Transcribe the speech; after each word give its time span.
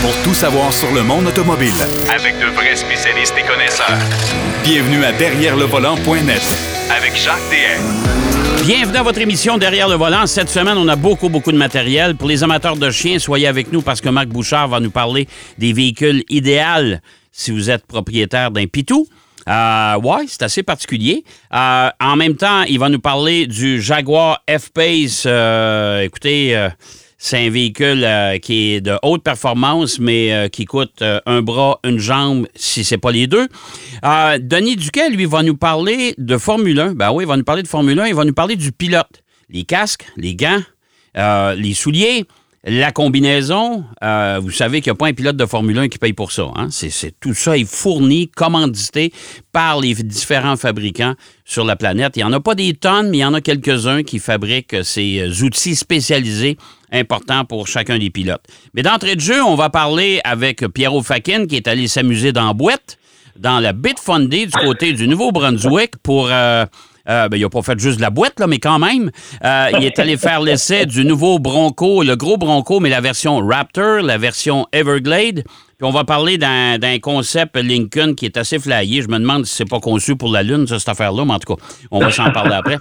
pour 0.00 0.14
tout 0.22 0.34
savoir 0.34 0.72
sur 0.72 0.92
le 0.92 1.02
monde 1.02 1.26
automobile. 1.26 1.72
Avec 2.14 2.38
de 2.38 2.46
vrais 2.46 2.76
spécialistes 2.76 3.34
et 3.38 3.46
connaisseurs. 3.46 3.98
Bienvenue 4.62 5.04
à 5.04 5.12
Derrière 5.12 5.56
le 5.56 5.64
volant.net 5.64 6.42
Avec 6.90 7.16
Jacques 7.16 7.38
DM. 7.50 8.64
Bienvenue 8.64 8.98
à 8.98 9.02
votre 9.02 9.20
émission 9.20 9.58
Derrière 9.58 9.88
le 9.88 9.96
volant. 9.96 10.26
Cette 10.26 10.48
semaine, 10.50 10.78
on 10.78 10.88
a 10.88 10.96
beaucoup, 10.96 11.28
beaucoup 11.28 11.52
de 11.52 11.56
matériel. 11.56 12.16
Pour 12.16 12.28
les 12.28 12.42
amateurs 12.42 12.76
de 12.76 12.90
chiens, 12.90 13.18
soyez 13.18 13.46
avec 13.46 13.72
nous 13.72 13.82
parce 13.82 14.00
que 14.00 14.08
Marc 14.08 14.28
Bouchard 14.28 14.68
va 14.68 14.80
nous 14.80 14.90
parler 14.90 15.26
des 15.58 15.72
véhicules 15.72 16.24
idéaux 16.28 16.98
si 17.32 17.50
vous 17.50 17.70
êtes 17.70 17.86
propriétaire 17.86 18.50
d'un 18.50 18.66
pitou. 18.66 19.06
Euh, 19.48 19.98
ouais, 20.00 20.24
c'est 20.28 20.42
assez 20.42 20.62
particulier. 20.62 21.24
Euh, 21.54 21.88
en 22.00 22.16
même 22.16 22.36
temps, 22.36 22.62
il 22.64 22.78
va 22.78 22.88
nous 22.88 23.00
parler 23.00 23.46
du 23.46 23.80
Jaguar 23.80 24.42
F-Pace. 24.48 25.24
Euh, 25.26 26.02
écoutez, 26.02 26.56
euh, 26.56 26.68
c'est 27.20 27.46
un 27.46 27.50
véhicule 27.50 28.04
euh, 28.04 28.38
qui 28.38 28.74
est 28.74 28.80
de 28.80 28.96
haute 29.02 29.24
performance, 29.24 29.98
mais 29.98 30.32
euh, 30.32 30.48
qui 30.48 30.64
coûte 30.64 31.02
euh, 31.02 31.20
un 31.26 31.42
bras, 31.42 31.80
une 31.84 31.98
jambe, 31.98 32.46
si 32.54 32.84
c'est 32.84 32.96
pas 32.96 33.10
les 33.10 33.26
deux. 33.26 33.48
Denis 34.02 34.76
Duquet, 34.76 35.10
lui, 35.10 35.26
va 35.26 35.42
nous 35.42 35.56
parler 35.56 36.14
de 36.16 36.38
Formule 36.38 36.78
1. 36.78 36.94
Ben 36.94 37.10
oui, 37.10 37.24
il 37.24 37.26
va 37.26 37.36
nous 37.36 37.44
parler 37.44 37.64
de 37.64 37.68
Formule 37.68 37.98
1. 37.98 38.06
Il 38.06 38.14
va 38.14 38.24
nous 38.24 38.32
parler 38.32 38.54
du 38.54 38.70
pilote. 38.70 39.22
Les 39.50 39.64
casques, 39.64 40.06
les 40.16 40.36
gants, 40.36 40.62
les 41.56 41.74
souliers, 41.74 42.24
la 42.64 42.92
combinaison. 42.92 43.84
Euh, 44.02 44.40
vous 44.42 44.50
savez 44.50 44.80
qu'il 44.80 44.90
n'y 44.90 44.96
a 44.96 44.98
pas 44.98 45.06
un 45.06 45.12
pilote 45.12 45.36
de 45.36 45.46
Formule 45.46 45.78
1 45.78 45.88
qui 45.88 45.98
paye 45.98 46.12
pour 46.12 46.32
ça. 46.32 46.50
Hein? 46.56 46.68
C'est, 46.70 47.18
tout 47.20 47.34
ça 47.34 47.56
est 47.56 47.68
fourni, 47.68 48.28
commandité 48.28 49.12
par 49.52 49.80
les 49.80 49.94
différents 49.94 50.56
fabricants 50.56 51.14
sur 51.44 51.64
la 51.64 51.76
planète. 51.76 52.12
Il 52.16 52.20
n'y 52.20 52.24
en 52.24 52.32
a 52.32 52.40
pas 52.40 52.54
des 52.54 52.74
tonnes, 52.74 53.10
mais 53.10 53.18
il 53.18 53.20
y 53.20 53.24
en 53.24 53.34
a 53.34 53.40
quelques-uns 53.40 54.02
qui 54.02 54.18
fabriquent 54.18 54.84
ces 54.84 55.20
euh, 55.20 55.44
outils 55.44 55.76
spécialisés 55.76 56.56
importants 56.92 57.44
pour 57.44 57.68
chacun 57.68 57.98
des 57.98 58.10
pilotes. 58.10 58.44
Mais 58.74 58.82
d'entrée 58.82 59.14
de 59.14 59.20
jeu, 59.20 59.42
on 59.42 59.54
va 59.54 59.70
parler 59.70 60.20
avec 60.24 60.66
Pierrot 60.68 61.02
Fakin 61.02 61.46
qui 61.46 61.56
est 61.56 61.68
allé 61.68 61.86
s'amuser 61.86 62.32
dans 62.32 62.46
la 62.46 62.54
boîte, 62.54 62.98
dans 63.38 63.60
la 63.60 63.72
du 63.72 64.50
côté 64.50 64.92
du 64.92 65.06
Nouveau-Brunswick 65.06 65.96
pour... 66.02 66.28
euh, 66.30 66.64
euh, 67.08 67.28
ben, 67.28 67.36
il 67.36 67.42
n'a 67.42 67.48
pas 67.48 67.62
fait 67.62 67.78
juste 67.78 67.96
de 67.96 68.02
la 68.02 68.10
boîte, 68.10 68.38
là, 68.40 68.46
mais 68.46 68.58
quand 68.58 68.78
même. 68.78 69.10
Euh, 69.44 69.70
il 69.78 69.84
est 69.84 69.98
allé 69.98 70.16
faire 70.16 70.40
l'essai 70.40 70.86
du 70.86 71.04
nouveau 71.04 71.38
Bronco, 71.38 72.02
le 72.02 72.16
gros 72.16 72.36
Bronco, 72.36 72.80
mais 72.80 72.90
la 72.90 73.00
version 73.00 73.38
Raptor, 73.46 74.02
la 74.02 74.18
version 74.18 74.66
Everglade. 74.72 75.44
Puis 75.44 75.86
on 75.86 75.90
va 75.90 76.04
parler 76.04 76.38
d'un 76.38 76.98
concept 77.00 77.56
Lincoln 77.56 78.14
qui 78.14 78.24
est 78.24 78.36
assez 78.36 78.58
flyé. 78.58 79.00
Je 79.02 79.08
me 79.08 79.18
demande 79.18 79.46
si 79.46 79.54
c'est 79.54 79.68
pas 79.68 79.80
conçu 79.80 80.16
pour 80.16 80.30
la 80.32 80.42
Lune, 80.42 80.66
ça, 80.66 80.78
cette 80.78 80.88
affaire-là, 80.88 81.24
mais 81.24 81.34
en 81.34 81.38
tout 81.38 81.54
cas, 81.54 81.62
on 81.90 82.00
va 82.00 82.10
s'en 82.10 82.30
parler 82.32 82.54
après. 82.54 82.78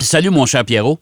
Salut, 0.00 0.30
mon 0.30 0.44
cher 0.44 0.64
Pierrot. 0.64 0.98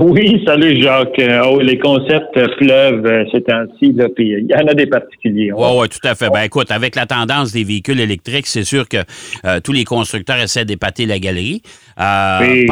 Oui, 0.00 0.42
salut 0.46 0.80
Jacques. 0.82 1.18
Euh, 1.18 1.42
Oh, 1.44 1.60
les 1.60 1.78
concepts 1.78 2.36
euh, 2.38 2.46
pleuvent 2.56 3.04
euh, 3.04 3.24
ces 3.30 3.42
temps-ci, 3.42 3.92
puis 4.16 4.30
il 4.30 4.46
y 4.48 4.54
en 4.54 4.66
a 4.66 4.72
des 4.74 4.86
particuliers. 4.86 5.52
Oui, 5.52 5.66
oui, 5.76 5.88
tout 5.88 6.06
à 6.08 6.14
fait. 6.14 6.30
Ben 6.30 6.42
écoute, 6.42 6.70
avec 6.70 6.94
la 6.96 7.04
tendance 7.04 7.52
des 7.52 7.62
véhicules 7.64 8.00
électriques, 8.00 8.46
c'est 8.46 8.64
sûr 8.64 8.88
que 8.88 8.98
euh, 9.44 9.60
tous 9.60 9.72
les 9.72 9.84
constructeurs 9.84 10.38
essaient 10.38 10.64
d'épater 10.64 11.04
la 11.04 11.18
galerie. 11.18 11.60
Euh, 12.00 12.38
Oui. 12.40 12.66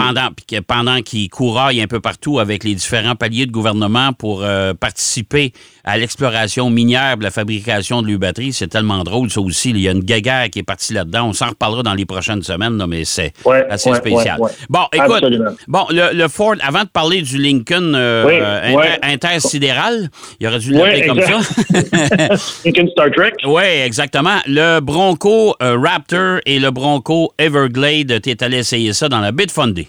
Pendant, 0.67 1.03
qu'ils 1.03 1.29
couraillent 1.29 1.83
un 1.83 1.87
peu 1.87 2.01
partout 2.01 2.39
avec 2.39 2.65
les 2.65 2.75
différents 2.75 3.17
paliers 3.17 3.45
de 3.45 3.53
gouvernement 3.53 4.13
pour 4.15 4.43
euh, 4.43 4.73
participer 4.73 5.53
à 5.85 5.99
l'exploration 5.99 6.71
minière 6.71 7.19
de 7.19 7.23
la 7.23 7.31
fabrication 7.31 8.01
de 8.03 8.09
leurs 8.09 8.19
batteries, 8.19 8.53
c'est 8.55 8.69
tellement 8.69 9.03
drôle, 9.05 9.29
ça 9.31 9.41
aussi. 9.41 9.71
Il 9.71 9.81
y 9.81 9.89
a 9.89 9.93
une 9.93 10.01
guéguerre 10.05 10.49
qui 10.49 10.61
est 10.61 10.63
partie 10.65 10.95
là-dedans. 10.95 11.29
On 11.29 11.33
s'en 11.35 11.49
reparlera 11.51 11.83
dans 11.83 11.95
les 11.95 12.07
prochaines 12.07 12.43
semaines, 12.43 12.79
là, 12.79 12.87
mais 12.87 13.05
c'est 13.05 13.33
Ouais, 13.45 13.67
assez 13.69 13.91
ouais, 13.91 13.97
spécial. 13.97 14.39
Bon, 14.71 14.85
écoute, 14.93 15.11
Absolument. 15.17 15.51
bon, 15.69 15.85
le, 15.91 16.17
le 16.17 16.29
Ford, 16.29 16.55
avant 16.63 16.85
de 16.85 16.89
parler 16.89 17.10
du 17.19 17.39
Lincoln 17.39 17.93
euh, 17.95 18.25
Oui, 18.27 18.35
euh, 18.41 18.75
ouais. 18.75 18.87
intersidéral, 19.03 20.09
il 20.41 20.47
aurait 20.47 20.59
dû 20.59 20.71
l'appeler 20.73 21.07
comme 21.07 21.21
ça. 21.21 21.39
Lincoln 22.65 22.89
Star 22.93 23.11
Trek. 23.11 23.33
Oui, 23.47 23.63
exactement. 23.85 24.39
Le 24.47 24.81
Bronco 24.81 25.55
euh, 25.63 25.77
Raptor 25.79 26.39
et 26.47 26.59
le 26.59 26.71
Bronco 26.71 27.33
Everglade, 27.39 28.21
tu 28.23 28.31
es 28.31 28.43
allé 28.45 28.59
essayer 28.59 28.93
ça 28.93 29.09
dans 29.09 29.21
la 29.21 29.33
Bitfundy. 29.33 29.89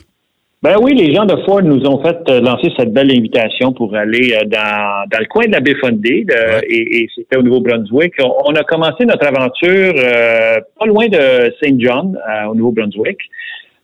Ben 0.64 0.76
oui, 0.80 0.94
les 0.94 1.16
gens 1.16 1.26
de 1.26 1.36
Ford 1.44 1.64
nous 1.64 1.84
ont 1.88 2.04
fait 2.04 2.20
lancer 2.40 2.72
cette 2.78 2.94
belle 2.94 3.10
invitation 3.12 3.74
pour 3.74 3.96
aller 3.96 4.38
dans, 4.46 5.06
dans 5.12 5.18
le 5.20 5.26
coin 5.26 5.46
de 5.48 5.54
la 5.54 5.60
baie 5.60 5.74
de- 5.74 6.32
Ouais. 6.32 6.62
et, 6.70 7.02
et 7.02 7.10
c'était 7.16 7.38
au 7.38 7.42
Nouveau-Brunswick. 7.42 8.14
On, 8.24 8.32
on 8.46 8.54
a 8.54 8.64
commencé 8.64 9.04
notre 9.06 9.26
aventure 9.26 9.94
euh, 9.98 10.58
pas 10.80 10.86
loin 10.86 11.08
de 11.08 11.52
Saint 11.64 11.76
John, 11.80 12.16
euh, 12.16 12.50
au 12.50 12.54
Nouveau-Brunswick. 12.54 13.18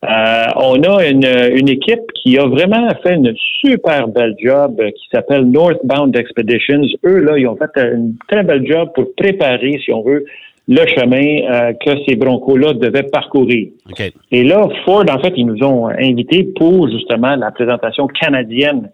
Euh, 0.04 0.46
on 0.58 0.84
a 0.84 1.08
une, 1.08 1.26
une 1.56 1.70
équipe 1.70 2.12
qui 2.22 2.38
a 2.38 2.46
vraiment 2.46 2.88
fait 3.02 3.16
une 3.16 3.34
super 3.62 4.08
belle 4.08 4.36
job 4.40 4.76
euh, 4.80 4.92
qui 4.92 5.08
s'appelle 5.12 5.46
Northbound 5.46 6.16
Expeditions. 6.16 6.84
Eux, 7.04 7.20
là, 7.20 7.38
ils 7.38 7.48
ont 7.48 7.56
fait 7.56 7.72
euh, 7.78 7.96
une 7.96 8.14
très 8.28 8.44
belle 8.44 8.66
job 8.68 8.90
pour 8.94 9.16
préparer, 9.16 9.80
si 9.84 9.92
on 9.92 10.04
veut, 10.04 10.24
le 10.68 10.86
chemin 10.86 11.52
euh, 11.52 11.74
que 11.74 11.92
ces 12.08 12.16
broncos-là 12.16 12.74
devaient 12.74 13.10
parcourir. 13.12 13.70
OK. 13.90 14.12
Et 14.32 14.44
là, 14.44 14.68
Ford, 14.86 15.06
en 15.10 15.20
fait, 15.20 15.34
ils 15.36 15.48
nous 15.48 15.64
ont 15.64 15.88
invités 15.88 16.48
pour 16.56 16.90
justement 16.90 17.36
la 17.36 17.52
présentation 17.52 18.06
canadienne 18.08 18.92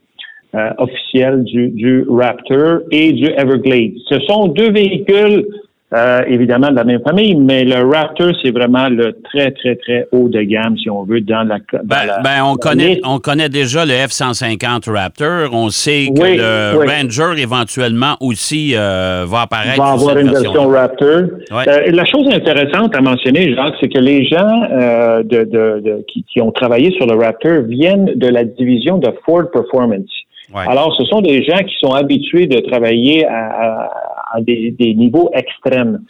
euh, 0.55 0.69
officielle 0.77 1.43
du, 1.43 1.69
du 1.69 2.05
Raptor 2.07 2.81
et 2.91 3.11
du 3.11 3.25
Everglade. 3.25 3.93
Ce 4.07 4.19
sont 4.21 4.47
deux 4.47 4.71
véhicules, 4.71 5.47
euh, 5.95 6.21
évidemment, 6.27 6.69
de 6.69 6.75
la 6.75 6.83
même 6.83 7.01
famille, 7.05 7.35
mais 7.35 7.63
le 7.65 7.83
Raptor, 7.87 8.31
c'est 8.41 8.51
vraiment 8.51 8.89
le 8.89 9.15
très, 9.23 9.51
très, 9.51 9.75
très 9.75 10.07
haut 10.11 10.27
de 10.29 10.41
gamme, 10.41 10.75
si 10.77 10.89
on 10.89 11.03
veut, 11.03 11.21
dans 11.21 11.43
la... 11.43 11.57
dans 11.59 11.79
Ben, 11.83 12.05
la- 12.07 12.19
ben, 12.21 12.43
on, 12.43 12.51
la 12.53 12.57
connaît, 12.57 12.87
liste. 12.95 13.01
on 13.05 13.19
connaît 13.19 13.49
déjà 13.49 13.85
le 13.85 13.93
F-150 13.93 14.89
Raptor. 14.91 15.49
On 15.53 15.69
sait 15.69 16.07
que 16.15 16.21
Oui, 16.21 16.37
le 16.37 16.79
oui. 16.79 16.87
Ranger, 16.87 17.41
éventuellement, 17.41 18.15
aussi 18.21 18.73
euh, 18.75 19.25
va 19.27 19.41
apparaître. 19.41 19.77
va 19.77 19.91
avoir 19.91 20.15
cette 20.15 20.25
une 20.25 20.31
version. 20.31 20.67
Raptor. 20.69 21.21
Ouais. 21.51 21.67
Euh, 21.67 21.91
la 21.91 22.05
chose 22.05 22.27
intéressante 22.33 22.95
à 22.95 23.01
mentionner, 23.01 23.53
Jacques, 23.55 23.75
c'est 23.79 23.89
que 23.89 23.99
les 23.99 24.25
gens 24.25 24.61
euh, 24.71 25.23
de, 25.23 25.43
de- 25.43 25.81
de- 25.83 26.05
qui, 26.11 26.23
qui 26.31 26.41
ont 26.41 26.51
travaillé 26.51 26.91
sur 26.97 27.05
le 27.05 27.15
Raptor 27.15 27.61
viennent 27.67 28.11
de 28.15 28.27
la 28.27 28.43
division 28.43 28.97
de 28.97 29.09
Ford 29.25 29.43
Performance. 29.51 30.09
Ouais. 30.53 30.63
Alors, 30.67 30.93
ce 30.97 31.05
sont 31.05 31.21
des 31.21 31.43
gens 31.43 31.57
qui 31.57 31.73
sont 31.81 31.93
habitués 31.93 32.45
de 32.47 32.59
travailler 32.69 33.25
à, 33.25 33.31
à- 33.31 33.89
à 34.33 34.41
des, 34.41 34.93
niveaux 34.95 35.29
extrêmes. 35.33 36.01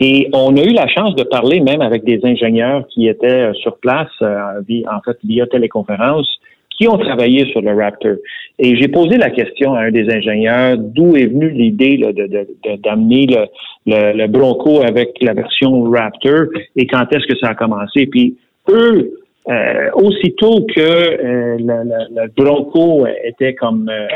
Et 0.00 0.28
on 0.32 0.56
a 0.56 0.62
eu 0.62 0.72
la 0.72 0.88
chance 0.88 1.14
de 1.14 1.22
parler 1.22 1.60
même 1.60 1.82
avec 1.82 2.04
des 2.04 2.20
ingénieurs 2.24 2.86
qui 2.88 3.06
étaient 3.08 3.50
euh, 3.50 3.52
sur 3.54 3.76
place, 3.78 4.10
euh, 4.22 4.60
en 4.90 5.00
fait, 5.04 5.18
via 5.22 5.46
téléconférence, 5.46 6.28
qui 6.76 6.88
ont 6.88 6.98
travaillé 6.98 7.44
sur 7.52 7.60
le 7.60 7.74
Raptor. 7.74 8.16
Et 8.58 8.76
j'ai 8.76 8.88
posé 8.88 9.16
la 9.18 9.30
question 9.30 9.74
à 9.74 9.82
un 9.82 9.90
des 9.90 10.10
ingénieurs 10.10 10.76
d'où 10.78 11.16
est 11.16 11.26
venue 11.26 11.50
l'idée 11.50 11.96
là, 11.98 12.12
de, 12.12 12.26
de- 12.26 12.76
d'amener 12.82 13.26
le, 13.26 13.44
le, 13.86 14.16
le 14.16 14.26
Bronco 14.26 14.80
avec 14.82 15.10
la 15.20 15.34
version 15.34 15.82
Raptor 15.84 16.46
et 16.74 16.86
quand 16.86 17.04
est-ce 17.12 17.26
que 17.26 17.38
ça 17.38 17.50
a 17.50 17.54
commencé? 17.54 18.06
Puis 18.06 18.36
eux, 18.70 19.12
euh, 19.48 19.90
aussitôt 19.94 20.64
que 20.74 20.80
euh, 20.80 22.28
Bronco 22.36 23.06
était 23.24 23.54
comme 23.54 23.88
euh, 23.88 24.06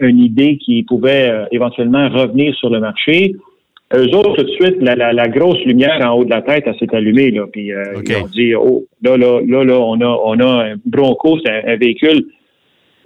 une 0.00 0.18
idée 0.18 0.58
qui 0.58 0.82
pouvait 0.82 1.30
euh, 1.30 1.44
éventuellement 1.50 2.08
revenir 2.08 2.54
sur 2.56 2.68
le 2.68 2.80
marché, 2.80 3.34
eux 3.94 4.08
autres, 4.16 4.34
tout 4.34 4.42
de 4.42 4.50
suite, 4.50 4.76
la, 4.80 4.96
la, 4.96 5.12
la 5.12 5.28
grosse 5.28 5.64
lumière 5.64 6.00
en 6.04 6.14
haut 6.14 6.24
de 6.24 6.30
la 6.30 6.42
tête, 6.42 6.64
elle 6.66 6.76
s'est 6.78 6.94
allumée. 6.94 7.30
Là, 7.30 7.46
puis 7.50 7.72
euh, 7.72 8.02
ils 8.04 8.16
ont 8.16 8.26
dit, 8.26 8.54
oh, 8.54 8.84
là, 9.02 9.16
là, 9.16 9.40
là, 9.46 9.64
là, 9.64 9.78
on 9.80 10.00
a, 10.00 10.20
on 10.24 10.40
a 10.40 10.64
un 10.64 10.74
Bronco, 10.84 11.38
c'est 11.44 11.52
un, 11.52 11.72
un 11.72 11.76
véhicule. 11.76 12.26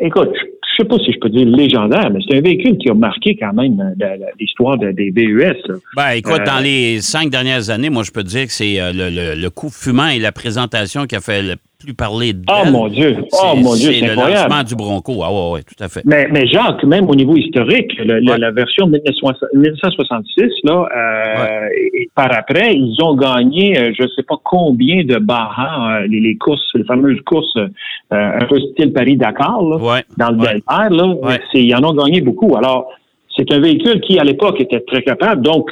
Écoute, 0.00 0.34
je 0.80 0.84
sais 0.84 0.88
pas 0.88 0.98
si 1.04 1.12
je 1.12 1.18
peux 1.18 1.28
dire 1.28 1.46
légendaire, 1.46 2.10
mais 2.10 2.20
c'est 2.28 2.38
un 2.38 2.40
véhicule 2.40 2.78
qui 2.78 2.88
a 2.88 2.94
marqué 2.94 3.36
quand 3.36 3.52
même 3.52 3.78
euh, 4.02 4.16
l'histoire 4.38 4.78
de- 4.78 4.92
des 4.92 5.10
BUS. 5.10 5.42
là. 5.42 5.74
Ben, 5.96 6.10
écoute, 6.16 6.40
Euh, 6.40 6.44
dans 6.46 6.62
les 6.62 7.00
cinq 7.00 7.28
dernières 7.30 7.68
années, 7.70 7.90
moi, 7.90 8.02
je 8.02 8.10
peux 8.10 8.22
te 8.22 8.28
dire 8.28 8.46
que 8.46 8.52
c'est 8.52 8.80
euh, 8.80 8.92
le, 8.92 9.10
le- 9.10 9.40
le 9.40 9.50
coup 9.50 9.68
fumant 9.70 10.08
et 10.08 10.18
la 10.18 10.32
présentation 10.32 11.06
qui 11.06 11.16
a 11.16 11.20
fait 11.20 11.42
le 11.42 11.56
plus 11.80 11.94
parler. 11.94 12.32
Oh 12.48 12.70
mon 12.70 12.88
Dieu, 12.88 13.16
oh 13.32 13.56
mon 13.56 13.74
Dieu, 13.74 13.92
c'est 13.92 14.04
le 14.06 14.12
incroyable. 14.12 14.48
lancement 14.50 14.64
du 14.64 14.74
Bronco. 14.76 15.12
Ah, 15.24 15.32
ouais, 15.32 15.50
ouais, 15.54 15.62
tout 15.62 15.82
à 15.82 15.88
fait. 15.88 16.02
Mais, 16.04 16.28
mais 16.30 16.46
Jacques, 16.46 16.84
même 16.84 17.08
au 17.08 17.14
niveau 17.14 17.34
historique, 17.36 17.92
le- 17.98 18.20
Ouais. 18.30 18.38
la 18.38 18.50
version 18.50 18.86
1960 18.86 19.48
1966, 19.54 20.52
là, 20.64 20.86
euh, 20.94 21.68
et 21.94 22.08
par 22.14 22.28
après, 22.36 22.74
ils 22.74 22.96
ont 23.02 23.14
gagné, 23.16 23.78
euh, 23.78 23.92
je 23.96 24.02
ne 24.02 24.08
sais 24.08 24.22
pas 24.22 24.36
combien 24.44 25.04
de 25.04 25.16
barras, 25.18 26.02
euh, 26.02 26.06
les, 26.06 26.20
les 26.20 26.36
courses, 26.36 26.62
les 26.74 26.84
fameuses 26.84 27.20
courses 27.24 27.56
euh, 27.56 27.68
un 28.10 28.44
peu 28.46 28.58
style 28.72 28.92
Paris-Dakar, 28.92 29.62
là, 29.62 29.76
Ouais. 29.76 30.04
dans 30.18 30.30
le. 30.30 30.36
Delta, 30.38 30.88
là, 30.90 31.38
ils 31.54 31.74
en 31.74 31.82
ont 31.84 31.94
gagné 31.94 32.20
beaucoup. 32.20 32.56
Alors, 32.56 32.88
c'est 33.36 33.50
un 33.52 33.60
véhicule 33.60 34.00
qui, 34.02 34.18
à 34.18 34.24
l'époque, 34.24 34.60
était 34.60 34.80
très 34.80 35.02
capable, 35.02 35.42
donc 35.42 35.70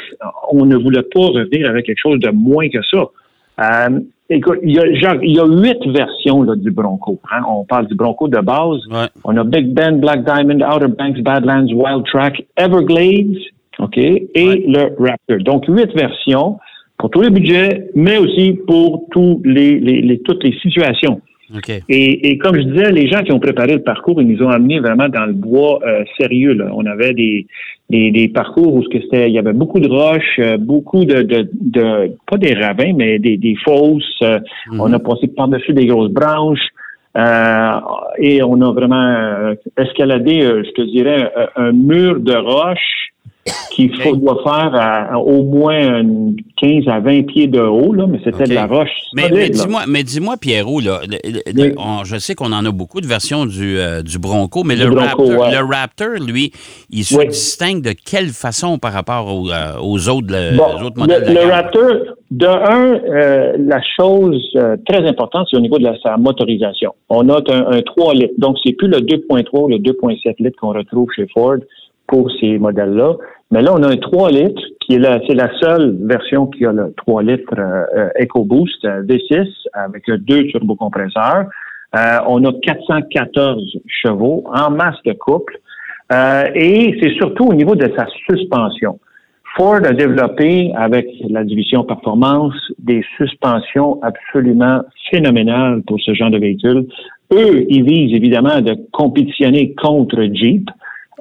on 0.52 0.64
ne 0.64 0.76
voulait 0.76 1.02
pas 1.02 1.20
revenir 1.20 1.68
avec 1.68 1.86
quelque 1.86 2.00
chose 2.00 2.18
de 2.20 2.30
moins 2.30 2.68
que 2.70 2.78
ça. 2.90 3.04
Euh, 3.60 4.00
écoute, 4.30 4.58
il 4.62 4.72
y 4.74 4.78
a, 4.78 4.94
Jacques, 4.94 5.20
il 5.22 5.36
y 5.36 5.40
a 5.40 5.46
huit 5.46 5.78
versions 5.86 6.42
là, 6.42 6.54
du 6.56 6.70
Bronco. 6.70 7.18
hein. 7.30 7.42
On 7.48 7.64
parle 7.64 7.86
du 7.86 7.94
Bronco 7.94 8.28
de 8.28 8.38
base. 8.40 8.80
Ouais. 8.90 9.06
On 9.24 9.36
a 9.36 9.44
Big 9.44 9.72
Ben, 9.72 10.00
Black 10.00 10.24
Diamond, 10.24 10.60
Outer 10.74 10.88
Banks, 10.98 11.20
Badlands, 11.22 11.72
Wild 11.72 12.04
Track, 12.06 12.44
Everglades, 12.56 13.36
OK, 13.78 13.96
et 13.98 14.26
Ouais. 14.36 14.64
le 14.66 14.94
Raptor. 14.98 15.38
Donc, 15.44 15.64
huit 15.68 15.90
versions 15.94 16.58
pour 16.98 17.10
tous 17.10 17.20
les 17.22 17.30
budgets, 17.30 17.88
mais 17.94 18.18
aussi 18.18 18.58
pour 18.66 19.04
tous 19.12 19.40
les, 19.44 19.78
les- 19.78 20.02
les- 20.02 20.18
toutes 20.20 20.42
les 20.42 20.52
situations. 20.58 21.20
Et, 21.88 22.36
comme 22.38 22.56
je 22.56 22.62
disais, 22.62 22.92
les 22.92 23.08
gens 23.08 23.22
qui 23.22 23.32
ont 23.32 23.40
préparé 23.40 23.74
le 23.74 23.82
parcours, 23.82 24.20
ils 24.20 24.28
nous 24.28 24.42
ont 24.42 24.50
amenés 24.50 24.80
vraiment 24.80 25.08
dans 25.08 25.24
le 25.24 25.32
bois 25.32 25.80
euh, 25.86 26.04
sérieux. 26.18 26.52
Là. 26.52 26.70
On 26.74 26.84
avait 26.84 27.14
des, 27.14 27.46
des, 27.88 28.28
parcours 28.28 28.74
où 28.74 28.84
c'était, 28.92 29.28
il 29.28 29.34
y 29.34 29.38
avait 29.38 29.54
beaucoup 29.54 29.80
de 29.80 29.88
roches, 29.88 30.38
euh, 30.38 30.58
beaucoup 30.58 31.04
de, 31.04 31.22
de, 31.22 32.12
pas 32.26 32.36
des 32.36 32.54
ravins, 32.54 32.92
mais 32.94 33.18
des, 33.18 33.36
des 33.36 33.56
fosses. 33.64 34.18
Euh, 34.22 34.40
mhm. 34.70 34.80
On 34.80 34.92
a 34.92 34.98
passé 34.98 35.28
par-dessus 35.28 35.72
des 35.72 35.86
grosses 35.86 36.12
branches. 36.12 36.68
et 38.18 38.42
on 38.42 38.60
a 38.60 38.72
vraiment 38.72 39.54
escaladé, 39.76 40.40
je 40.42 40.70
te 40.72 40.82
dirais, 40.82 41.32
un 41.56 41.72
mur 41.72 42.20
de 42.20 42.34
roches 42.34 43.12
qu'il 43.70 43.94
faut, 44.02 44.16
doit 44.16 44.40
faire 44.42 44.70
à, 44.74 45.18
au 45.18 45.42
moins 45.42 46.02
15 46.60 46.88
à 46.88 47.00
20 47.00 47.22
pieds 47.26 47.46
de 47.46 47.60
haut, 47.60 47.92
là, 47.92 48.06
mais 48.08 48.20
c'était 48.24 48.44
de 48.44 48.54
la 48.54 48.66
roche. 48.66 48.88
Mais, 49.14 49.28
mais 49.30 49.48
dis-moi, 49.48 49.82
mais 49.88 50.02
dis-moi, 50.02 50.36
Pierrot, 50.36 50.80
là, 50.80 51.00
je 52.04 52.18
sais 52.18 52.34
qu'on 52.34 52.52
en 52.52 52.64
a 52.64 52.70
beaucoup 52.70 53.00
de 53.00 53.06
versions 53.06 53.46
du, 53.46 53.78
euh, 53.78 54.02
du 54.02 54.18
Bronco, 54.18 54.64
mais 54.64 54.76
le, 54.76 54.88
Raptor, 54.88 55.26
le 55.26 55.74
Raptor, 55.74 56.14
lui, 56.26 56.52
il 56.90 57.04
se 57.04 57.20
distingue 57.26 57.82
de 57.82 57.92
quelle 57.92 58.28
façon 58.28 58.78
par 58.78 58.92
rapport 58.92 59.26
aux, 59.26 59.50
euh, 59.50 59.78
aux 59.80 60.08
autres, 60.08 60.84
autres 60.84 60.98
modèles 60.98 61.24
le, 61.26 61.34
le 61.34 61.52
Raptor, 61.52 61.92
de 62.30 62.46
un, 62.46 63.00
euh, 63.04 63.56
la 63.58 63.80
chose 63.96 64.56
très 64.86 65.06
importante, 65.06 65.46
c'est 65.50 65.56
au 65.56 65.60
niveau 65.60 65.78
de 65.78 65.84
la, 65.84 65.98
sa 66.02 66.16
motorisation. 66.16 66.94
On 67.08 67.28
a 67.28 67.40
un, 67.50 67.78
un 67.78 67.82
3 67.82 68.14
litres, 68.14 68.34
donc 68.38 68.56
c'est 68.64 68.72
plus 68.72 68.88
le 68.88 68.98
2.3 68.98 69.46
ou 69.52 69.68
le 69.68 69.78
2.7 69.78 70.34
litres 70.38 70.58
qu'on 70.60 70.72
retrouve 70.72 71.08
chez 71.14 71.26
Ford 71.32 71.56
pour 72.08 72.30
ces 72.40 72.58
modèles-là. 72.58 73.14
Mais 73.50 73.62
là, 73.62 73.72
on 73.74 73.82
a 73.82 73.88
un 73.88 73.96
3 73.96 74.30
litres 74.30 74.62
qui 74.80 74.94
est 74.94 75.02
c'est 75.26 75.34
la 75.34 75.50
seule 75.60 75.96
version 76.02 76.46
qui 76.46 76.66
a 76.66 76.72
le 76.72 76.92
3 76.96 77.22
litres 77.22 77.54
euh, 77.58 77.84
euh 77.96 78.08
EcoBoost 78.20 78.84
euh, 78.84 79.02
V6 79.04 79.46
avec 79.72 80.04
deux 80.10 80.46
turbocompresseurs. 80.48 81.46
Euh, 81.96 82.18
on 82.26 82.44
a 82.44 82.52
414 82.62 83.78
chevaux 83.86 84.44
en 84.52 84.70
masse 84.70 85.00
de 85.04 85.12
couple. 85.12 85.58
et 86.54 86.98
c'est 87.00 87.14
surtout 87.14 87.46
au 87.46 87.54
niveau 87.54 87.74
de 87.74 87.90
sa 87.96 88.06
suspension. 88.26 88.98
Ford 89.56 89.80
a 89.84 89.92
développé 89.92 90.72
avec 90.76 91.06
la 91.28 91.42
division 91.44 91.82
performance 91.84 92.54
des 92.78 93.02
suspensions 93.16 93.98
absolument 94.02 94.82
phénoménales 95.10 95.82
pour 95.86 95.98
ce 96.00 96.14
genre 96.14 96.30
de 96.30 96.38
véhicule. 96.38 96.86
Eux, 97.32 97.66
ils 97.68 97.84
visent 97.84 98.14
évidemment 98.14 98.60
de 98.60 98.74
compétitionner 98.92 99.74
contre 99.74 100.22
Jeep. 100.32 100.70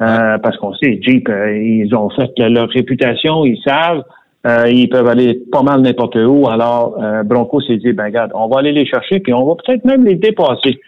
Euh, 0.01 0.37
parce 0.37 0.57
qu'on 0.57 0.73
sait, 0.75 0.99
Jeep, 1.01 1.27
euh, 1.27 1.57
ils 1.57 1.95
ont 1.95 2.09
fait 2.11 2.31
leur 2.37 2.69
réputation, 2.69 3.45
ils 3.45 3.59
savent, 3.65 4.03
euh, 4.45 4.69
ils 4.69 4.87
peuvent 4.89 5.07
aller 5.07 5.41
pas 5.51 5.63
mal 5.63 5.81
n'importe 5.81 6.15
où. 6.15 6.47
Alors, 6.47 6.97
Bronco 7.25 7.59
s'est 7.61 7.77
dit, 7.77 7.93
ben 7.93 8.05
regarde, 8.05 8.31
on 8.35 8.47
va 8.47 8.59
aller 8.59 8.71
les 8.71 8.85
chercher, 8.85 9.19
puis 9.19 9.33
on 9.33 9.45
va 9.45 9.55
peut-être 9.55 9.85
même 9.85 10.05
les 10.05 10.15
dépasser. 10.15 10.79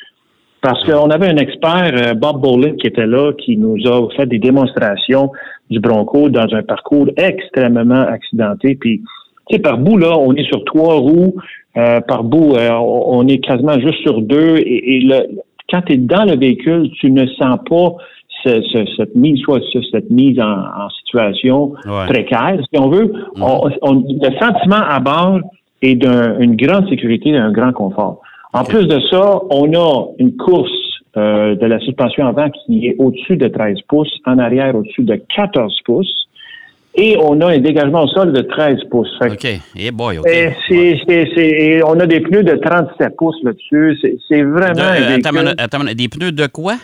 Parce 0.61 0.83
qu'on 0.85 1.09
avait 1.09 1.27
un 1.27 1.37
expert, 1.37 2.15
Bob 2.17 2.41
Bolin, 2.41 2.75
qui 2.75 2.87
était 2.87 3.07
là, 3.07 3.31
qui 3.33 3.57
nous 3.57 3.77
a 3.87 4.09
fait 4.15 4.25
des 4.25 4.39
démonstrations 4.39 5.31
du 5.69 5.79
Bronco 5.79 6.29
dans 6.29 6.53
un 6.53 6.63
parcours 6.63 7.07
extrêmement 7.17 8.05
accidenté. 8.07 8.75
Puis, 8.75 9.01
tu 9.49 9.55
sais, 9.55 9.61
par 9.61 9.77
bout, 9.77 9.97
là, 9.97 10.17
on 10.19 10.35
est 10.35 10.43
sur 10.43 10.63
trois 10.65 10.95
roues. 10.95 11.35
par 11.73 12.23
bout, 12.23 12.55
on 12.55 13.27
est 13.27 13.39
quasiment 13.39 13.79
juste 13.79 14.01
sur 14.01 14.21
deux. 14.21 14.57
Et, 14.57 14.99
le, 15.01 15.39
quand 15.71 15.81
tu 15.83 15.93
es 15.93 15.97
dans 15.97 16.25
le 16.25 16.37
véhicule, 16.37 16.89
tu 16.99 17.09
ne 17.09 17.25
sens 17.27 17.57
pas 17.67 17.95
cette 18.43 19.15
mise, 19.15 19.39
soit 19.41 19.61
cette 19.91 20.09
mise 20.09 20.39
en, 20.39 20.89
situation 21.03 21.73
précaire, 22.07 22.59
si 22.71 22.79
on 22.79 22.89
veut. 22.89 23.11
Le 23.35 24.39
sentiment 24.39 24.83
à 24.87 24.99
bord 24.99 25.39
est 25.81 25.95
d'une 25.95 26.55
grande 26.55 26.87
sécurité 26.89 27.31
d'un 27.31 27.51
grand 27.51 27.71
confort. 27.71 28.21
En 28.53 28.63
plus 28.63 28.87
de 28.87 28.99
ça, 29.11 29.41
on 29.51 29.73
a 29.73 30.07
une 30.17 30.35
course 30.35 30.71
euh, 31.17 31.55
de 31.55 31.65
la 31.65 31.79
suspension 31.79 32.27
avant 32.27 32.49
qui 32.49 32.87
est 32.87 32.95
au-dessus 32.97 33.37
de 33.37 33.47
13 33.47 33.77
pouces, 33.87 34.11
en 34.25 34.39
arrière 34.39 34.75
au-dessus 34.75 35.03
de 35.03 35.19
14 35.35 35.79
pouces. 35.85 36.27
Et 36.95 37.15
on 37.21 37.39
a 37.41 37.53
un 37.53 37.59
dégagement 37.59 38.03
au 38.03 38.07
sol 38.07 38.33
de 38.33 38.41
13 38.41 38.77
pouces. 38.89 39.15
OK. 39.21 39.47
Et 39.75 39.91
boy, 39.91 40.17
OK. 40.17 40.27
Et, 40.27 41.81
on 41.83 41.99
a 41.99 42.05
des 42.07 42.19
pneus 42.19 42.43
de 42.43 42.55
37 42.55 43.15
pouces 43.15 43.41
là-dessus. 43.43 43.97
C'est 44.27 44.41
vraiment 44.41 45.93
des 45.95 46.07
pneus 46.09 46.31
de 46.31 46.47
quoi? 46.47 46.75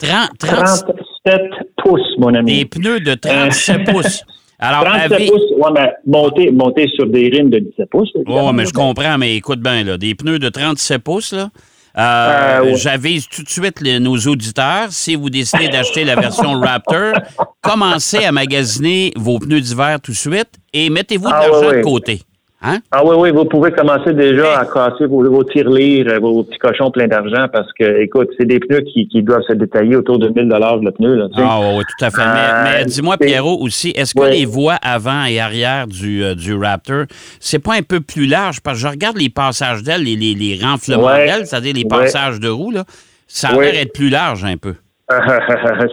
37 0.00 1.40
pouces, 1.76 2.00
mon 2.18 2.34
ami. 2.34 2.58
Des 2.58 2.64
pneus 2.64 3.00
de 3.00 3.14
37 3.14 3.80
euh, 3.80 3.92
pouces. 3.92 4.24
Alors, 4.58 4.84
37 4.84 5.30
pouces, 5.30 5.40
ouais, 5.56 5.70
mais 5.74 5.92
monter, 6.06 6.50
monter 6.50 6.88
sur 6.94 7.06
des 7.06 7.28
rimes 7.28 7.50
de 7.50 7.58
17 7.58 7.90
pouces. 7.90 8.10
Oui, 8.14 8.52
mais 8.54 8.66
je 8.66 8.72
comprends, 8.72 9.16
mais 9.18 9.36
écoute 9.36 9.60
bien, 9.60 9.84
là, 9.84 9.96
des 9.96 10.14
pneus 10.14 10.38
de 10.38 10.48
37 10.48 10.98
pouces, 11.02 11.32
là. 11.32 11.50
Euh, 11.98 12.62
euh 12.72 12.76
J'avise 12.76 13.26
tout 13.28 13.42
de 13.42 13.48
suite 13.48 13.82
nos 13.82 14.16
auditeurs. 14.16 14.86
Si 14.90 15.16
vous 15.16 15.28
décidez 15.28 15.68
d'acheter 15.68 16.04
la 16.04 16.14
version 16.14 16.52
Raptor, 16.60 17.14
commencez 17.60 18.24
à 18.24 18.30
magasiner 18.30 19.12
vos 19.16 19.38
pneus 19.40 19.60
d'hiver 19.60 19.98
tout 20.00 20.12
de 20.12 20.16
suite 20.16 20.50
et 20.72 20.88
mettez-vous 20.88 21.26
de 21.28 21.34
ah, 21.34 21.48
l'argent 21.48 21.76
de 21.76 21.82
côté. 21.82 22.22
Hein? 22.62 22.80
Ah 22.90 23.02
oui, 23.02 23.16
oui, 23.18 23.30
vous 23.30 23.46
pouvez 23.46 23.70
commencer 23.70 24.12
déjà 24.12 24.58
à 24.58 24.66
casser 24.66 25.06
vos, 25.06 25.24
vos 25.30 25.44
tirelires, 25.44 26.08
euh, 26.08 26.18
vos, 26.18 26.42
petits 26.42 26.58
cochons 26.58 26.90
pleins 26.90 27.08
d'argent 27.08 27.46
parce 27.50 27.72
que, 27.72 28.02
écoute, 28.02 28.28
c'est 28.38 28.44
des 28.44 28.60
pneus 28.60 28.82
qui, 28.82 29.08
qui, 29.08 29.22
doivent 29.22 29.44
se 29.48 29.54
détailler 29.54 29.96
autour 29.96 30.18
de 30.18 30.28
1000 30.28 30.48
le 30.48 30.90
pneu. 30.90 31.14
Là, 31.14 31.28
ah 31.36 31.60
oui, 31.74 31.82
tout 31.84 32.04
à 32.04 32.10
fait. 32.10 32.20
mais, 32.20 32.82
euh, 32.82 32.84
dis-moi, 32.84 33.16
Pierrot, 33.16 33.56
aussi, 33.62 33.92
est-ce 33.96 34.14
que 34.14 34.30
les 34.30 34.44
voies 34.44 34.76
avant 34.82 35.24
et 35.24 35.40
arrière 35.40 35.86
du, 35.86 36.22
euh, 36.22 36.34
du 36.34 36.54
Raptor, 36.54 37.04
c'est 37.38 37.64
pas 37.64 37.76
un 37.76 37.82
peu 37.82 38.00
plus 38.00 38.26
large? 38.26 38.60
Parce 38.60 38.76
que 38.76 38.86
je 38.86 38.92
regarde 38.92 39.16
les 39.16 39.30
passages 39.30 39.82
d'ailes, 39.82 40.02
les, 40.02 40.16
les, 40.16 40.34
les 40.34 40.62
renflements 40.62 41.14
d'ailes, 41.14 41.46
c'est-à-dire 41.46 41.74
les 41.74 41.86
passages 41.86 42.40
de 42.40 42.48
roues, 42.48 42.72
là, 42.72 42.84
ça 43.26 43.48
a 43.48 43.58
l'air 43.58 43.72
d'être 43.72 43.94
plus 43.94 44.10
large 44.10 44.44
un 44.44 44.58
peu. 44.58 44.74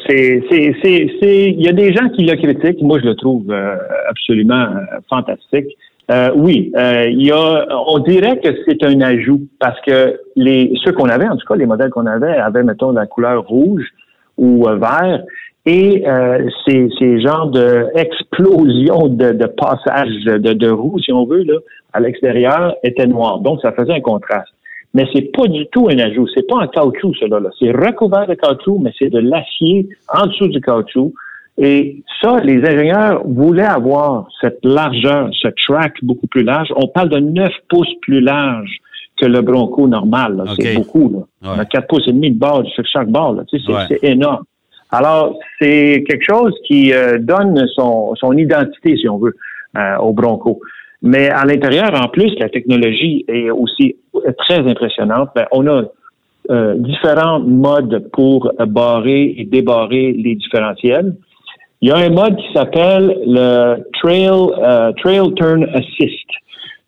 c'est, 0.06 0.44
c'est, 0.52 0.76
c'est, 0.84 1.46
il 1.46 1.62
y 1.62 1.70
a 1.70 1.72
des 1.72 1.94
gens 1.94 2.10
qui 2.10 2.24
le 2.24 2.36
critiquent. 2.36 2.82
Moi, 2.82 3.00
je 3.00 3.06
le 3.06 3.16
trouve 3.16 3.56
absolument 4.10 4.68
fantastique. 5.10 5.68
Euh, 6.10 6.32
oui, 6.36 6.72
euh, 6.78 7.08
il 7.10 7.26
y 7.26 7.32
a, 7.32 7.68
on 7.88 8.00
dirait 8.00 8.40
que 8.40 8.50
c'est 8.66 8.82
un 8.84 9.02
ajout 9.02 9.42
parce 9.60 9.80
que 9.82 10.20
les 10.38 10.74
ceux 10.84 10.94
qu'on 10.94 11.10
avait, 11.10 11.28
en 11.28 11.36
tout 11.36 11.46
cas 11.46 11.56
les 11.56 11.66
modèles 11.66 11.90
qu'on 11.90 12.06
avait, 12.06 12.38
avaient 12.38 12.64
mettons 12.64 12.92
la 12.92 13.06
couleur 13.08 13.46
rouge 13.46 13.86
ou 14.38 14.68
euh, 14.68 14.78
vert 14.78 15.24
et 15.66 16.06
ces, 16.66 16.88
ces 16.98 17.20
genres 17.20 17.48
de 17.48 17.88
explosion 17.94 19.10
de, 19.10 19.34
de 19.34 19.46
passage 19.48 20.08
de, 20.24 20.54
de 20.54 20.70
roue, 20.70 20.98
si 21.00 21.12
on 21.12 21.26
veut, 21.26 21.44
là, 21.44 21.56
à 21.92 22.00
l'extérieur, 22.00 22.74
étaient 22.84 23.06
noirs. 23.06 23.40
Donc 23.40 23.60
ça 23.62 23.74
faisait 23.74 23.92
un 23.92 24.00
contraste. 24.00 24.54
Mais 24.94 25.06
c'est 25.14 25.30
pas 25.34 25.48
du 25.48 25.68
tout 25.68 25.90
un 25.92 26.00
ajout. 26.00 26.26
C'est 26.34 26.48
pas 26.48 26.62
un 26.62 26.68
caoutchouc, 26.68 27.14
cela. 27.16 27.40
Là. 27.40 27.50
C'est 27.60 27.72
recouvert 27.72 28.28
de 28.28 28.36
caoutchouc, 28.36 28.80
mais 28.80 28.94
c'est 28.98 29.10
de 29.10 29.20
l'acier 29.20 29.90
en 30.08 30.28
dessous 30.28 30.48
du 30.48 30.62
caoutchouc. 30.62 31.14
Et 31.58 32.04
ça, 32.22 32.40
les 32.44 32.64
ingénieurs 32.64 33.24
voulaient 33.26 33.64
avoir 33.64 34.28
cette 34.42 34.64
largeur, 34.64 35.30
ce 35.34 35.48
track 35.66 35.94
beaucoup 36.04 36.28
plus 36.28 36.44
large. 36.44 36.68
On 36.76 36.88
parle 36.88 37.10
de 37.10 37.20
9 37.20 37.50
pouces 37.68 37.94
plus 38.02 38.22
large 38.22 38.70
que 39.20 39.26
le 39.26 39.42
Bronco 39.42 39.88
normal. 39.88 40.44
C'est 40.60 40.76
beaucoup. 40.76 41.10
Là. 41.10 41.52
On 41.56 41.60
a 41.60 41.66
4 41.66 41.88
pouces 41.88 42.08
et 42.08 42.12
demi 42.12 42.32
de 42.32 42.38
bord 42.38 42.64
sur 42.68 42.86
chaque 42.86 43.10
bord. 43.10 43.42
C'est 43.88 44.04
énorme. 44.04 44.44
Alors, 44.92 45.38
c'est 45.60 46.04
quelque 46.08 46.24
chose 46.24 46.54
qui 46.66 46.94
euh, 46.94 47.18
donne 47.20 47.68
son, 47.76 48.16
son 48.16 48.34
identité, 48.34 48.96
si 48.96 49.10
on 49.10 49.18
veut, 49.18 49.36
euh, 49.76 49.98
au 49.98 50.14
Bronco. 50.14 50.62
Mais 51.02 51.30
à 51.30 51.44
l'intérieur, 51.44 51.94
en 52.02 52.08
plus, 52.08 52.34
la 52.40 52.50
technologie 52.50 53.26
est 53.28 53.50
aussi 53.50 53.98
très 54.38 54.60
impressionnante. 54.60 55.30
Ben, 55.36 55.46
on 55.52 55.68
a 55.68 55.84
euh, 56.50 56.76
différents 56.78 57.40
modes 57.40 58.10
pour 58.14 58.52
barrer 58.68 59.36
et 59.38 59.44
débarrer 59.44 60.14
les 60.14 60.36
différentiels. 60.36 61.16
Il 61.82 61.90
y 61.90 61.92
a 61.92 61.98
un 61.98 62.10
mode 62.10 62.36
qui 62.38 62.54
s'appelle 62.54 63.16
le 63.26 63.84
Trail, 64.02 64.30
euh, 64.30 64.92
Trail 65.04 65.34
Turn 65.36 65.64
Assist. 65.74 66.28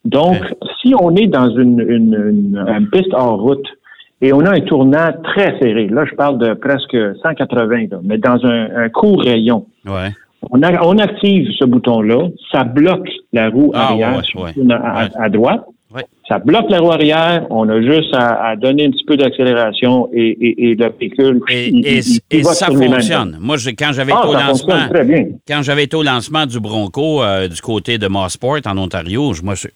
Donc, 0.05 0.37
si 0.81 0.93
on 0.99 1.15
est 1.15 1.27
dans 1.27 1.49
une, 1.55 1.79
une, 1.87 2.89
piste 2.91 3.13
hors 3.13 3.39
route 3.39 3.65
et 4.21 4.33
on 4.33 4.39
a 4.41 4.51
un 4.51 4.61
tournant 4.61 5.11
très 5.23 5.59
serré, 5.59 5.87
là, 5.87 6.05
je 6.09 6.15
parle 6.15 6.39
de 6.39 6.53
presque 6.53 6.97
180, 7.21 7.99
mais 8.03 8.17
dans 8.17 8.43
un, 8.45 8.83
un 8.83 8.89
court 8.89 9.21
rayon. 9.21 9.65
Ouais. 9.85 10.09
On, 10.49 10.61
on, 10.61 10.97
active 10.97 11.49
ce 11.59 11.65
bouton-là, 11.65 12.29
ça 12.51 12.63
bloque 12.63 13.09
la 13.33 13.49
roue 13.49 13.71
ah, 13.75 13.89
arrière 13.89 14.21
à, 15.15 15.29
droite. 15.29 15.65
Ça 16.27 16.37
bloque 16.37 16.69
la 16.69 16.79
roue 16.79 16.91
arrière. 16.91 17.47
On 17.49 17.67
a 17.67 17.81
juste 17.81 18.13
à, 18.13 18.55
donner 18.55 18.85
un 18.85 18.91
petit 18.91 19.03
peu 19.05 19.17
d'accélération 19.17 20.07
et, 20.13 20.37
et, 20.39 20.69
et, 20.69 20.75
le 20.75 20.91
véhicule. 20.99 21.41
Et, 21.49 22.43
ça 22.43 22.67
fonctionne. 22.67 23.37
Moi, 23.39 23.57
quand 23.77 23.91
j'avais 23.93 24.11
ah, 24.15 24.19
été 24.19 24.29
au 24.29 24.33
lancement, 24.33 24.89
quand 25.47 25.61
j'avais 25.63 25.83
été 25.85 25.95
au 25.95 26.03
lancement 26.03 26.45
du 26.45 26.59
Bronco 26.59 27.23
euh, 27.23 27.47
du 27.47 27.59
côté 27.61 27.97
de 27.97 28.07
Mossport 28.07 28.59
en 28.67 28.77
Ontario, 28.77 29.33
je, 29.33 29.41
moi, 29.41 29.55
je, 29.55 29.67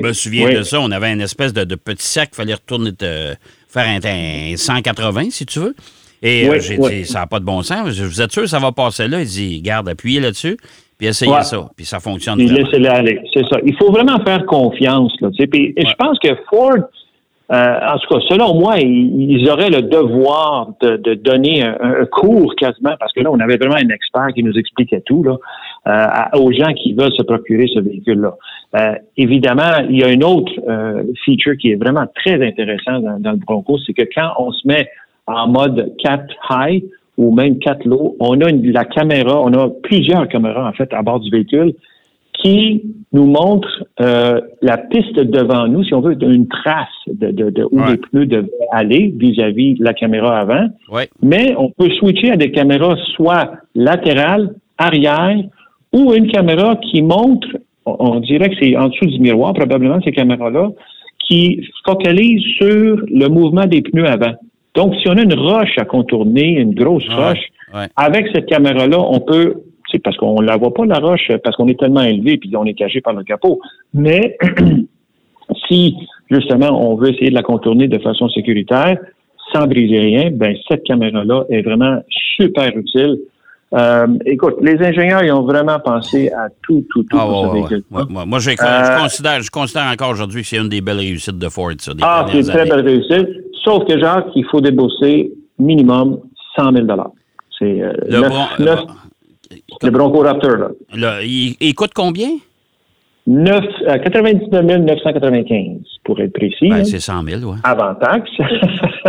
me 0.00 0.12
souviens 0.12 0.50
de 0.50 0.62
ça. 0.62 0.80
On 0.80 0.92
avait 0.92 1.12
une 1.12 1.20
espèce 1.20 1.52
de, 1.52 1.74
petit 1.74 2.06
sac, 2.06 2.30
il 2.32 2.36
fallait 2.36 2.54
retourner 2.54 2.92
faire 3.00 4.00
un, 4.04 4.56
180 4.56 5.30
si 5.30 5.46
tu 5.46 5.58
veux. 5.58 5.74
Et 6.22 6.48
euh, 6.48 6.60
j'ai 6.60 6.78
dit, 6.78 7.04
ça 7.04 7.20
n'a 7.20 7.26
pas 7.26 7.40
de 7.40 7.44
bon 7.44 7.62
sens. 7.62 7.98
Vous 7.98 8.22
êtes 8.22 8.32
sûr 8.32 8.42
que 8.42 8.48
ça 8.48 8.58
va 8.60 8.70
passer 8.70 9.08
là? 9.08 9.20
Il 9.20 9.26
dit, 9.26 9.60
garde, 9.60 9.88
appuyez 9.88 10.20
là-dessus 10.20 10.56
puis 10.98 11.06
essayez 11.06 11.42
ça, 11.42 11.68
puis 11.76 11.86
ça 11.86 12.00
fonctionne. 12.00 12.36
Puis 12.36 12.48
laissez-le 12.48 12.90
aller, 12.90 13.20
c'est 13.32 13.46
ça. 13.48 13.58
Il 13.64 13.76
faut 13.76 13.92
vraiment 13.92 14.18
faire 14.24 14.44
confiance. 14.46 15.12
Là, 15.20 15.28
et 15.38 15.74
je 15.76 15.94
pense 15.94 16.18
que 16.18 16.30
Ford, 16.50 16.88
Euh, 17.50 17.54
en 17.54 17.98
tout 17.98 18.14
cas, 18.14 18.20
selon 18.28 18.60
moi, 18.60 18.78
ils, 18.78 19.48
auraient 19.48 19.70
le 19.70 19.80
devoir 19.80 20.72
de, 20.82 21.14
donner 21.14 21.62
un, 21.62 22.04
cours 22.04 22.54
quasiment, 22.56 22.94
parce 23.00 23.12
que 23.14 23.20
là, 23.20 23.30
on 23.30 23.40
avait 23.40 23.56
vraiment 23.56 23.76
un 23.76 23.88
expert 23.88 24.28
qui 24.34 24.42
nous 24.42 24.52
expliquait 24.58 25.00
tout 25.06 25.22
là, 25.22 25.36
euh, 25.86 26.38
aux 26.38 26.52
gens 26.52 26.74
qui 26.74 26.92
veulent 26.92 27.14
se 27.14 27.22
procurer 27.22 27.66
ce 27.72 27.80
véhicule-là. 27.80 28.34
Euh, 28.76 28.94
évidemment, 29.16 29.78
il 29.88 29.98
y 29.98 30.04
a 30.04 30.10
une 30.10 30.24
autre 30.24 30.52
feature 31.24 31.56
qui 31.56 31.70
est 31.70 31.76
vraiment 31.76 32.06
très 32.16 32.46
intéressant 32.46 33.00
dans, 33.00 33.18
dans 33.18 33.32
le 33.32 33.38
Bronco, 33.38 33.78
c'est 33.86 33.94
que 33.94 34.06
quand 34.14 34.30
on 34.38 34.52
se 34.52 34.68
met 34.68 34.86
en 35.26 35.48
mode 35.48 35.94
4 36.02 36.26
high 36.50 36.84
ou 37.18 37.34
même 37.34 37.58
4 37.58 37.84
low, 37.84 38.16
on 38.20 38.40
a 38.40 38.48
une, 38.48 38.70
la 38.70 38.84
caméra, 38.84 39.42
on 39.42 39.52
a 39.52 39.68
plusieurs 39.82 40.26
caméras 40.28 40.68
en 40.68 40.72
fait 40.72 40.92
à 40.94 41.02
bord 41.02 41.20
du 41.20 41.30
véhicule 41.30 41.74
qui 42.42 42.82
nous 43.12 43.26
montre 43.26 43.84
euh, 44.00 44.40
la 44.62 44.78
piste 44.78 45.18
devant 45.18 45.66
nous, 45.66 45.82
si 45.82 45.92
on 45.94 46.00
veut, 46.00 46.16
une 46.22 46.46
trace 46.46 46.86
de, 47.08 47.30
de, 47.30 47.50
de 47.50 47.64
où 47.70 47.80
les 47.84 47.96
pneus 47.96 48.26
devaient 48.26 48.48
aller 48.70 49.12
vis-à-vis 49.16 49.74
de 49.74 49.84
la 49.84 49.92
caméra 49.92 50.38
avant. 50.38 50.68
Mais 51.20 51.54
on 51.58 51.70
peut 51.70 51.90
switcher 51.98 52.30
à 52.30 52.36
des 52.36 52.52
caméras 52.52 52.96
soit 53.16 53.52
latérales, 53.74 54.54
arrière, 54.76 55.36
ou 55.92 56.12
une 56.14 56.30
caméra 56.30 56.76
qui 56.76 57.02
montre, 57.02 57.48
on 57.86 58.20
dirait 58.20 58.50
que 58.50 58.56
c'est 58.60 58.76
en 58.76 58.88
dessous 58.88 59.06
du 59.06 59.18
miroir, 59.18 59.52
probablement 59.54 60.00
ces 60.04 60.12
caméras-là, 60.12 60.70
qui 61.26 61.60
focalise 61.84 62.42
sur 62.56 63.00
le 63.10 63.26
mouvement 63.28 63.66
des 63.66 63.82
pneus 63.82 64.06
avant. 64.06 64.34
Donc, 64.78 64.94
si 65.02 65.08
on 65.08 65.16
a 65.16 65.22
une 65.22 65.34
roche 65.34 65.76
à 65.76 65.84
contourner, 65.84 66.50
une 66.50 66.72
grosse 66.72 67.08
roche, 67.08 67.40
avec 67.96 68.28
cette 68.32 68.46
caméra-là, 68.46 68.96
on 68.96 69.18
peut 69.18 69.64
c'est 69.90 69.98
parce 69.98 70.16
qu'on 70.18 70.40
la 70.40 70.56
voit 70.56 70.72
pas, 70.72 70.86
la 70.86 71.00
roche, 71.00 71.32
parce 71.42 71.56
qu'on 71.56 71.66
est 71.66 71.80
tellement 71.80 72.02
élevé 72.02 72.36
puis 72.36 72.54
on 72.56 72.64
est 72.64 72.74
caché 72.74 73.00
par 73.00 73.12
le 73.14 73.24
capot. 73.24 73.58
Mais 73.92 74.38
si, 75.68 75.96
justement, 76.30 76.68
on 76.68 76.94
veut 76.94 77.08
essayer 77.08 77.30
de 77.30 77.34
la 77.34 77.42
contourner 77.42 77.88
de 77.88 77.98
façon 77.98 78.28
sécuritaire, 78.28 78.98
sans 79.52 79.66
briser 79.66 79.98
rien, 79.98 80.30
ben 80.30 80.54
cette 80.68 80.84
caméra-là 80.84 81.44
est 81.48 81.62
vraiment 81.62 82.00
super 82.36 82.68
utile. 82.76 83.18
Euh, 83.74 84.06
écoute, 84.26 84.58
les 84.62 84.76
ingénieurs, 84.80 85.24
ils 85.24 85.32
ont 85.32 85.42
vraiment 85.42 85.80
pensé 85.80 86.30
à 86.30 86.48
tout, 86.62 86.86
tout, 86.90 87.02
tout 87.02 87.18
ah, 87.18 87.26
pour 87.26 87.48
ce 87.48 87.52
véhicule. 87.52 87.82
moi, 87.90 88.38
je, 88.38 88.50
euh, 88.50 88.98
considère, 89.02 89.42
je 89.42 89.50
considère 89.50 89.90
encore 89.92 90.10
aujourd'hui 90.10 90.42
que 90.42 90.48
c'est 90.48 90.58
une 90.58 90.68
des 90.68 90.80
belles 90.80 90.98
réussites 90.98 91.38
de 91.38 91.48
Ford, 91.48 91.72
ça. 91.78 91.92
ah, 92.00 92.26
c'est 92.30 92.38
une 92.38 92.46
très 92.46 92.64
belle 92.64 92.86
réussite. 92.86 93.28
Sauf 93.68 93.84
que, 93.84 94.00
Jacques, 94.00 94.30
il 94.34 94.46
faut 94.46 94.62
débourser 94.62 95.30
minimum 95.58 96.20
100 96.56 96.72
000 96.72 96.86
C'est 97.58 97.82
euh, 97.82 97.92
le, 98.08 98.76
le 99.82 99.90
Bronco 99.90 100.20
Raptor, 100.20 100.70
là. 100.94 101.22
il, 101.22 101.74
coûte 101.74 101.92
combien? 101.94 102.30
9, 103.26 103.60
99 104.04 104.64
995, 104.64 105.80
pour 106.02 106.18
être 106.18 106.32
précis. 106.32 106.70
Ben, 106.70 106.82
c'est 106.82 106.98
100 106.98 107.24
000, 107.24 107.40
oui. 107.42 107.58
Avant 107.62 107.94
taxe. 107.96 108.30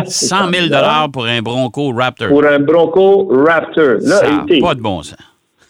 100 0.04 0.52
000 0.52 0.66
pour 1.14 1.26
un 1.26 1.42
Bronco 1.42 1.94
Raptor. 1.94 2.28
Pour 2.28 2.44
un 2.46 2.60
Bronco 2.60 3.30
Raptor. 3.32 4.00
Là, 4.02 4.18
Ça 4.18 4.28
pas 4.60 4.76
de 4.76 4.82
bon 4.82 5.04
sens. 5.04 5.16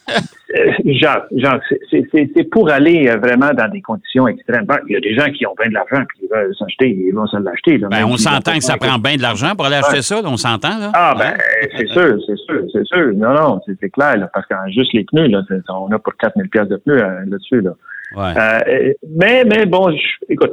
Genre, 0.84 1.22
genre 1.30 1.60
c'est 1.90 2.50
pour 2.50 2.68
aller 2.70 3.08
euh, 3.08 3.18
vraiment 3.18 3.50
dans 3.52 3.68
des 3.70 3.80
conditions 3.80 4.26
extrêmes. 4.26 4.66
il 4.88 4.94
y 4.94 4.96
a 4.96 5.00
des 5.00 5.14
gens 5.14 5.30
qui 5.30 5.46
ont 5.46 5.54
bien 5.56 5.68
de 5.68 5.74
l'argent 5.74 6.02
et 6.02 6.18
qui 6.18 6.26
veulent 6.26 6.52
s'acheter, 6.58 6.88
ils 6.88 7.14
vont 7.14 7.26
se 7.26 7.36
l'acheter. 7.36 7.78
Ben, 7.78 8.04
on 8.04 8.16
s'entend 8.16 8.54
que 8.54 8.64
ça 8.64 8.76
prend 8.76 8.98
bien 8.98 9.16
de 9.16 9.22
l'argent 9.22 9.54
pour 9.54 9.66
aller 9.66 9.76
acheter 9.76 10.02
ça, 10.02 10.20
on 10.24 10.36
s'entend, 10.36 10.78
là? 10.78 10.90
Ah, 10.92 11.14
ben, 11.16 11.36
c'est 11.76 11.86
sûr, 11.88 12.18
c'est 12.26 12.36
sûr, 12.36 12.62
c'est 12.72 12.84
sûr. 12.86 13.12
Non, 13.14 13.32
non, 13.32 13.60
c'est 13.64 13.90
clair, 13.90 14.16
là, 14.16 14.28
parce 14.32 14.46
que 14.46 14.54
juste 14.72 14.92
les 14.92 15.04
pneus, 15.04 15.28
là, 15.28 15.42
on 15.68 15.92
a 15.92 15.98
pour 16.00 16.16
4000 16.16 16.48
pièces 16.48 16.68
de 16.68 16.76
pneus 16.78 17.00
euh, 17.00 17.20
là-dessus, 17.26 17.60
là. 17.60 17.72
Euh, 18.16 18.92
mais, 19.08 19.44
mais 19.44 19.66
bon, 19.66 19.94
écoute, 20.28 20.52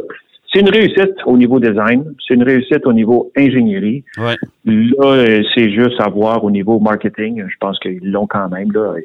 c'est 0.57 0.61
une 0.61 0.69
réussite 0.69 1.15
au 1.25 1.37
niveau 1.37 1.59
design, 1.59 2.03
c'est 2.25 2.33
une 2.33 2.43
réussite 2.43 2.85
au 2.85 2.93
niveau 2.93 3.31
ingénierie. 3.37 4.03
Ouais. 4.17 4.35
Là, 4.65 5.41
c'est 5.53 5.69
juste 5.71 5.99
à 5.99 6.09
voir 6.09 6.43
au 6.43 6.49
niveau 6.49 6.79
marketing. 6.79 7.43
Je 7.47 7.55
pense 7.59 7.77
qu'ils 7.79 8.11
l'ont 8.11 8.25
quand 8.27 8.49
même. 8.49 8.71
Là. 8.71 8.95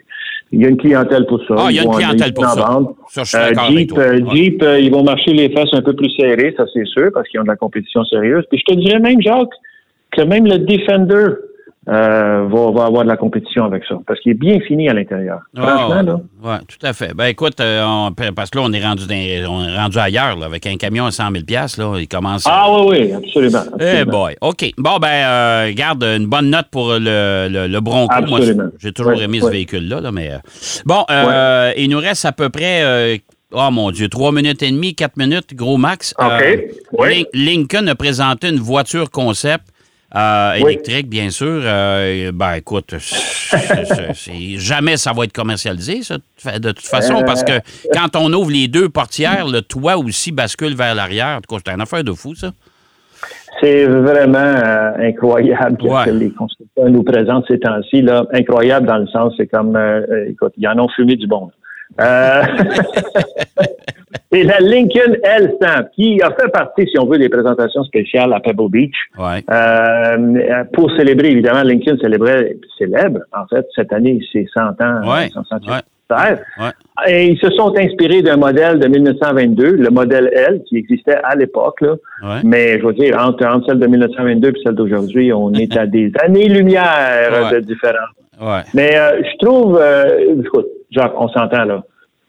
Il 0.51 0.63
y 0.63 0.65
a 0.65 0.69
une 0.69 0.79
clientèle 0.79 1.27
pour 1.27 1.41
ça. 1.47 1.55
Ah, 1.59 1.67
il 1.71 1.77
y 1.77 1.79
a 1.79 1.83
une 1.83 1.91
clientèle 1.91 2.33
pour 2.33 2.45
ça. 2.47 3.25
ça 3.25 3.49
euh, 3.49 3.53
Jeep, 3.69 3.93
euh, 3.99 4.21
Jeep 4.33 4.63
euh, 4.63 4.81
ils 4.81 4.91
vont 4.91 5.03
marcher 5.03 5.33
les 5.33 5.51
fesses 5.51 5.73
un 5.73 5.83
peu 5.83 5.95
plus 5.95 6.11
serrées, 6.11 6.55
ça 6.57 6.65
c'est 6.73 6.87
sûr, 6.87 7.11
parce 7.13 7.29
qu'ils 7.29 7.41
ont 7.41 7.45
de 7.45 7.49
la 7.49 7.57
compétition 7.57 8.05
sérieuse. 8.05 8.45
Puis 8.51 8.59
je 8.59 8.73
te 8.73 8.79
dirais 8.79 8.99
même, 8.99 9.21
Jacques, 9.21 9.49
que 10.11 10.23
même 10.23 10.47
le 10.47 10.59
Defender 10.59 11.35
euh, 11.89 12.47
va, 12.49 12.71
va, 12.71 12.85
avoir 12.85 13.03
de 13.03 13.09
la 13.09 13.17
compétition 13.17 13.65
avec 13.65 13.83
ça, 13.89 13.97
parce 14.07 14.21
qu'il 14.21 14.31
est 14.31 14.39
bien 14.39 14.61
fini 14.61 14.89
à 14.89 14.95
l'intérieur. 14.95 15.41
Franchement, 15.57 16.03
là. 16.03 16.21
Oui, 16.41 16.55
tout 16.69 16.87
à 16.87 16.93
fait. 16.93 17.13
Ben 17.13 17.25
écoute, 17.27 17.61
euh, 17.61 18.11
parce 18.37 18.51
que 18.51 18.59
là, 18.59 18.65
on 18.69 18.73
est 18.73 18.85
rendu, 18.85 19.03
on 19.11 19.65
est 19.65 19.77
rendu 19.77 19.99
ailleurs, 19.99 20.37
là, 20.39 20.47
avec 20.47 20.65
un 20.67 20.77
camion 20.77 21.07
à 21.07 21.11
100 21.11 21.31
000 21.33 21.45
là, 21.51 21.99
il 21.99 22.07
commence... 22.07 22.45
Ah 22.47 22.69
oui, 22.71 22.99
oui, 23.01 23.13
absolument. 23.13 23.65
Eh 23.81 24.05
boy, 24.05 24.37
OK. 24.41 24.73
Bon, 24.79 24.99
ben, 24.99 25.09
euh, 25.09 25.73
garde 25.75 26.05
une 26.05 26.27
bonne 26.27 26.51
note 26.51 26.69
pour 26.71 26.93
le, 26.93 27.49
le, 27.51 27.81
Bronco. 27.81 28.15
Absolument. 28.15 28.69
j'ai 28.79 28.93
toujours 28.93 29.21
aimé 29.21 29.41
ce 29.41 29.51
véhicule-là, 29.51 30.01
là, 30.01 30.13
mais... 30.13 30.31
bon, 30.87 31.05
il 31.77 31.89
nous 31.91 31.99
reste 31.99 32.25
à 32.25 32.33
peu 32.33 32.49
près... 32.49 33.21
Oh 33.55 33.71
mon 33.71 33.91
Dieu, 33.91 34.09
trois 34.09 34.33
minutes 34.33 34.63
et 34.63 34.71
demie, 34.71 34.95
quatre 34.95 35.19
minutes, 35.19 35.55
gros 35.55 35.77
max. 35.77 36.15
OK. 36.19 37.05
Lincoln 37.35 37.87
a 37.87 37.95
présenté 37.95 38.49
une 38.49 38.59
voiture 38.59 39.11
concept 39.11 39.72
euh, 40.15 40.53
électrique, 40.55 41.09
bien 41.09 41.31
sûr. 41.31 41.61
Euh, 41.65 42.33
ben, 42.33 42.55
écoute, 42.55 42.95
jamais 44.57 44.97
ça 44.97 45.13
va 45.13 45.25
être 45.25 45.33
commercialisé, 45.33 46.03
ça, 46.03 46.19
de 46.59 46.73
toute 46.73 46.87
façon, 46.87 47.23
parce 47.25 47.43
que 47.45 47.61
quand 47.93 48.17
on 48.17 48.33
ouvre 48.33 48.51
les 48.51 48.69
deux 48.69 48.89
portières, 48.89 49.47
le 49.47 49.63
toit 49.63 49.97
aussi 49.97 50.33
bascule 50.33 50.75
vers 50.75 50.95
l'arrière. 50.95 51.39
En 51.39 51.41
tout 51.41 51.55
cas, 51.55 51.63
c'est 51.65 51.73
une 51.73 51.81
affaire 51.81 52.05
de 52.05 52.13
fou, 52.13 52.35
ça. 52.35 52.51
C'est 53.61 53.85
vraiment 53.87 54.39
euh, 54.39 54.93
incroyable 54.99 55.77
ce 55.81 56.05
que 56.07 56.11
les 56.11 56.31
constructeurs 56.31 56.91
nous 56.91 57.05
présentent 57.05 57.45
ces 57.47 57.61
temps-ci. 57.61 58.05
Incroyable 58.33 58.87
dans 58.87 58.99
le 58.99 59.07
sens, 59.07 59.35
c'est 59.37 59.47
comme, 59.47 59.79
écoute, 60.27 60.53
ils 60.57 60.67
en 60.67 60.79
ont 60.79 60.89
fumé 60.89 61.17
du 61.17 61.27
bon. 61.27 61.51
Euh, 62.01 62.43
et 64.33 64.45
la 64.45 64.61
Lincoln 64.61 65.15
L100, 65.23 65.91
qui 65.95 66.21
a 66.23 66.31
fait 66.31 66.49
partie, 66.49 66.87
si 66.87 66.99
on 66.99 67.07
veut, 67.07 67.19
des 67.19 67.29
présentations 67.29 67.85
spéciales 67.85 68.33
à 68.33 68.41
Pebble 68.41 68.71
Beach. 68.71 68.95
Euh, 69.19 70.65
pour 70.73 70.91
célébrer, 70.97 71.33
évidemment, 71.33 71.63
Lincoln 71.63 71.99
célébrait, 72.01 72.57
célèbre, 72.79 73.21
en 73.33 73.47
fait, 73.47 73.67
cette 73.77 73.93
année, 73.93 74.21
c'est 74.33 74.47
100 74.55 74.61
ans. 74.81 75.01
Ouais. 75.07 75.29
100 75.29 75.43
Et 77.09 77.27
ils 77.27 77.39
se 77.39 77.51
sont 77.51 77.77
inspirés 77.79 78.23
d'un 78.23 78.39
modèle 78.39 78.79
de 78.79 78.89
1922, 78.89 79.73
le 79.73 79.91
modèle 79.91 80.31
L, 80.33 80.63
qui 80.67 80.79
existait 80.79 81.19
à 81.23 81.35
l'époque. 81.37 81.85
Mais 82.43 82.79
je 82.79 82.87
veux 82.87 82.95
dire, 82.95 83.19
entre, 83.19 83.47
celle 83.67 83.81
de 83.81 83.87
1922 83.87 84.49
et 84.49 84.53
celle 84.65 84.75
d'aujourd'hui, 84.75 85.33
on 85.33 85.53
est 85.53 85.77
à 85.77 85.87
des 85.99 86.11
années-lumière 86.23 87.53
de 87.53 87.61
différence. 87.61 88.65
Mais 88.73 88.97
euh, 88.97 89.23
je 89.23 89.47
trouve, 89.47 89.81
écoute, 90.43 90.69
Jacques, 90.91 91.15
on 91.19 91.29
s'entend 91.29 91.65
là. 91.65 91.83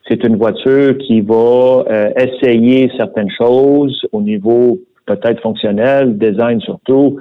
C'est 0.08 0.24
une 0.24 0.36
voiture 0.36 0.98
qui 0.98 1.22
va 1.22 1.86
euh, 1.90 2.12
essayer 2.18 2.92
certaines 2.98 3.32
choses 3.32 4.06
au 4.12 4.22
niveau 4.22 4.80
peut-être 5.06 5.42
fonctionnel, 5.42 6.18
design 6.18 6.60
surtout, 6.62 7.20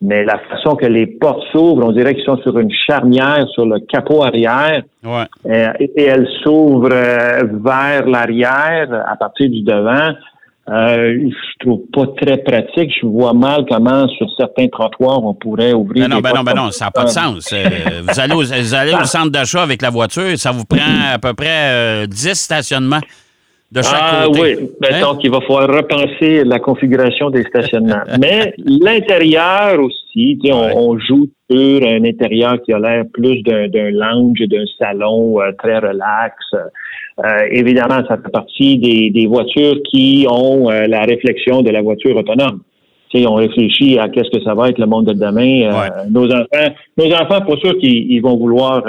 mais 0.00 0.24
la 0.24 0.38
façon 0.38 0.76
que 0.76 0.86
les 0.86 1.06
portes 1.06 1.42
s'ouvrent, 1.50 1.84
on 1.84 1.92
dirait 1.92 2.14
qu'ils 2.14 2.24
sont 2.24 2.36
sur 2.38 2.58
une 2.58 2.70
charnière 2.70 3.46
sur 3.48 3.66
le 3.66 3.80
capot 3.80 4.22
arrière. 4.22 4.82
Ouais. 5.04 5.24
Euh, 5.46 5.72
et, 5.80 6.02
elles 6.02 6.28
s'ouvrent 6.44 6.92
euh, 6.92 7.42
vers 7.64 8.06
l'arrière 8.06 9.04
à 9.06 9.16
partir 9.16 9.50
du 9.50 9.62
devant. 9.62 10.14
Euh, 10.70 11.30
je 11.30 11.64
trouve 11.64 11.80
pas 11.92 12.06
très 12.20 12.36
pratique. 12.38 12.92
Je 13.00 13.06
vois 13.06 13.32
mal 13.32 13.64
comment, 13.68 14.06
sur 14.08 14.26
certains 14.36 14.68
trottoirs, 14.68 15.24
on 15.24 15.34
pourrait 15.34 15.72
ouvrir. 15.72 16.08
Ben 16.08 16.14
non, 16.14 16.20
ben 16.20 16.32
non, 16.34 16.42
ben 16.42 16.54
non, 16.54 16.70
ça 16.70 16.86
n'a 16.86 16.90
pas 16.90 17.04
de 17.04 17.08
sens. 17.08 17.50
Euh, 17.52 18.02
vous, 18.02 18.20
allez 18.20 18.34
au, 18.34 18.42
vous 18.42 18.74
allez 18.74 18.94
au 18.94 19.04
centre 19.04 19.30
d'achat 19.30 19.62
avec 19.62 19.80
la 19.80 19.90
voiture, 19.90 20.36
ça 20.36 20.50
vous 20.50 20.64
prend 20.64 21.12
à 21.12 21.18
peu 21.18 21.32
près 21.32 22.06
10 22.06 22.28
euh, 22.28 22.34
stationnements 22.34 23.00
de 23.70 23.82
chaque 23.82 23.94
ah, 24.00 24.24
côté. 24.26 24.40
Oui, 24.40 24.70
ben, 24.80 24.94
hein? 24.94 25.00
donc 25.00 25.18
il 25.22 25.30
va 25.30 25.40
falloir 25.40 25.68
repenser 25.68 26.44
la 26.44 26.58
configuration 26.58 27.30
des 27.30 27.42
stationnements. 27.44 28.02
Mais 28.20 28.54
l'intérieur 28.64 29.78
aussi, 29.80 30.38
on, 30.50 30.70
on, 30.74 30.98
joue 30.98 31.28
sur 31.50 31.86
un 31.86 32.04
intérieur 32.04 32.62
qui 32.62 32.72
a 32.72 32.78
l'air 32.78 33.04
plus 33.12 33.42
d'un 33.42 33.90
lounge, 33.90 34.38
d'un 34.48 34.64
salon 34.78 35.40
euh, 35.40 35.52
très 35.58 35.78
relax. 35.78 36.34
Euh, 37.24 37.48
évidemment, 37.50 38.06
ça 38.08 38.16
fait 38.16 38.30
partie 38.32 38.78
des, 38.78 39.10
des 39.10 39.26
voitures 39.26 39.76
qui 39.90 40.26
ont 40.30 40.70
euh, 40.70 40.86
la 40.86 41.02
réflexion 41.02 41.62
de 41.62 41.70
la 41.70 41.82
voiture 41.82 42.16
autonome. 42.16 42.60
sais, 43.12 43.26
on 43.26 43.34
réfléchit 43.34 43.98
à 43.98 44.08
qu'est-ce 44.08 44.30
que 44.30 44.42
ça 44.44 44.54
va 44.54 44.70
être 44.70 44.78
le 44.78 44.86
monde 44.86 45.06
de 45.06 45.12
demain. 45.12 45.62
Euh, 45.62 46.04
nos 46.10 46.26
enfants, 46.26 46.74
nos 46.96 47.12
enfants, 47.12 47.40
pour 47.44 47.58
sûr 47.58 47.76
qu'ils 47.78 48.22
vont 48.22 48.36
vouloir 48.36 48.82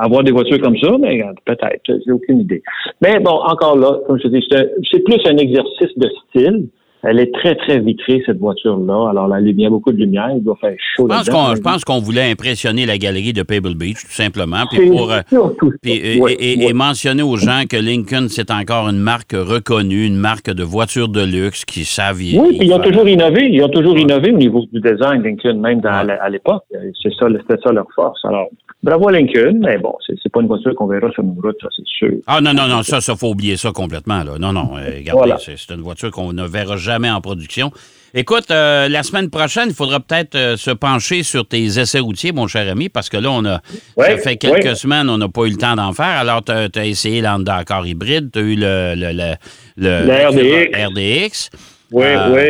avoir 0.00 0.22
des 0.24 0.32
voitures 0.32 0.60
comme 0.60 0.76
ça, 0.78 0.90
mais 1.00 1.22
peut-être, 1.44 1.82
j'ai 2.06 2.12
aucune 2.12 2.40
idée. 2.40 2.62
Mais 3.00 3.18
bon, 3.20 3.32
encore 3.32 3.76
là, 3.76 3.98
comme 4.06 4.18
je 4.22 4.28
dis, 4.28 4.44
c'est 4.50 5.04
plus 5.04 5.18
un 5.26 5.36
exercice 5.36 5.96
de 5.96 6.08
style 6.28 6.68
Elle 7.04 7.18
est 7.18 7.32
très, 7.34 7.56
très 7.56 7.80
vitrée, 7.80 8.22
cette 8.24 8.38
voiture-là. 8.38 9.08
Alors, 9.10 9.26
la 9.26 9.40
lumière, 9.40 9.70
beaucoup 9.72 9.90
de 9.90 9.96
lumière. 9.96 10.28
Il 10.36 10.44
doit 10.44 10.56
faire 10.60 10.76
chaud 10.94 11.08
Je 11.10 11.16
pense 11.16 11.28
qu'on, 11.28 11.56
je 11.56 11.60
pense 11.60 11.84
qu'on 11.84 11.98
voulait 11.98 12.30
impressionner 12.30 12.86
la 12.86 12.96
galerie 12.96 13.32
de 13.32 13.42
Pebble 13.42 13.74
Beach, 13.74 14.02
tout 14.04 14.12
simplement. 14.12 14.64
Puis 14.70 14.88
pour, 14.88 15.10
euh, 15.10 15.20
puis, 15.82 15.94
et, 15.94 16.68
et- 16.68 16.72
mentionner 16.72 17.24
aux 17.24 17.36
gens 17.36 17.62
que 17.68 17.76
Lincoln, 17.76 18.26
c'est 18.28 18.52
encore 18.52 18.88
une 18.88 19.00
marque 19.00 19.32
reconnue, 19.32 20.06
une 20.06 20.14
marque 20.16 20.50
de 20.54 20.62
voitures 20.62 21.08
de 21.08 21.24
luxe 21.24 21.64
qui 21.64 21.84
savent. 21.84 22.22
y- 22.22 22.38
Oui, 22.38 22.50
y 22.54 22.58
puis 22.58 22.68
ils 22.68 22.72
ont 22.72 22.78
toujours 22.78 23.08
innové. 23.08 23.48
Ils 23.50 23.64
ont 23.64 23.68
toujours 23.68 23.98
innové 23.98 24.30
au 24.30 24.36
niveau 24.38 24.64
du 24.72 24.80
design, 24.80 25.24
Lincoln, 25.24 25.58
même 25.58 25.80
dans, 25.80 25.90
à 26.08 26.28
l'époque. 26.30 26.62
C'est 26.70 27.12
ça, 27.18 27.26
c'était 27.36 27.60
ça 27.64 27.72
leur 27.72 27.88
force. 27.96 28.24
Alors, 28.24 28.46
bravo 28.82 29.08
à 29.08 29.12
Lincoln, 29.12 29.58
mais 29.60 29.78
bon, 29.78 29.94
c'est 30.06 30.30
pas 30.32 30.40
une 30.40 30.46
voiture 30.48 30.74
qu'on 30.74 30.86
verra 30.86 31.10
sur 31.12 31.22
nos 31.22 31.32
routes, 31.40 31.56
ça, 31.60 31.68
c'est 31.76 31.86
sûr. 31.86 32.10
Ah 32.26 32.40
non, 32.40 32.52
non, 32.54 32.66
non, 32.66 32.82
ça, 32.82 33.00
ça, 33.00 33.14
faut 33.16 33.28
oublier 33.30 33.56
ça 33.56 33.70
complètement. 33.72 34.22
Là. 34.24 34.38
Non, 34.38 34.52
non, 34.52 34.72
euh, 34.76 34.84
regardez, 34.96 35.10
Voilà. 35.12 35.38
c'est, 35.38 35.56
une 35.74 35.80
voiture 35.82 36.10
qu'on 36.10 36.32
ne 36.32 36.44
verra 36.46 36.76
jamais 36.76 37.10
en 37.10 37.20
production. 37.20 37.70
Écoute, 38.14 38.50
euh, 38.50 38.88
la 38.90 39.02
semaine 39.02 39.30
prochaine, 39.30 39.68
il 39.70 39.74
faudra 39.74 39.98
peut-être 39.98 40.34
euh, 40.34 40.56
se 40.58 40.70
pencher 40.70 41.22
sur 41.22 41.46
tes 41.46 41.64
essais 41.78 41.98
routiers, 42.00 42.32
mon 42.32 42.46
cher 42.46 42.70
ami, 42.70 42.90
parce 42.90 43.08
que 43.08 43.16
là, 43.16 43.30
on 43.30 43.44
a 43.46 43.60
Ouais, 43.96 44.16
ça 44.16 44.18
fait 44.18 44.36
quelques 44.36 44.64
ouais. 44.64 44.74
semaines, 44.74 45.08
on 45.08 45.16
n'a 45.16 45.28
pas 45.28 45.44
eu 45.46 45.50
le 45.50 45.56
temps 45.56 45.76
d'en 45.76 45.92
faire. 45.94 46.04
Alors, 46.20 46.42
tu 46.44 46.52
as, 46.52 46.84
essayé 46.86 47.22
l'Honda 47.22 47.56
Accord 47.56 47.86
hybride, 47.86 48.30
tu 48.30 48.38
as 48.38 48.42
eu 48.42 48.54
le, 48.56 48.94
le, 48.96 49.12
le, 49.12 49.34
le- 49.76 50.06
Le 50.06 50.28
RDX. 50.28 50.86
RDX. 50.88 51.50
Oui, 51.92 52.06
oui. 52.30 52.40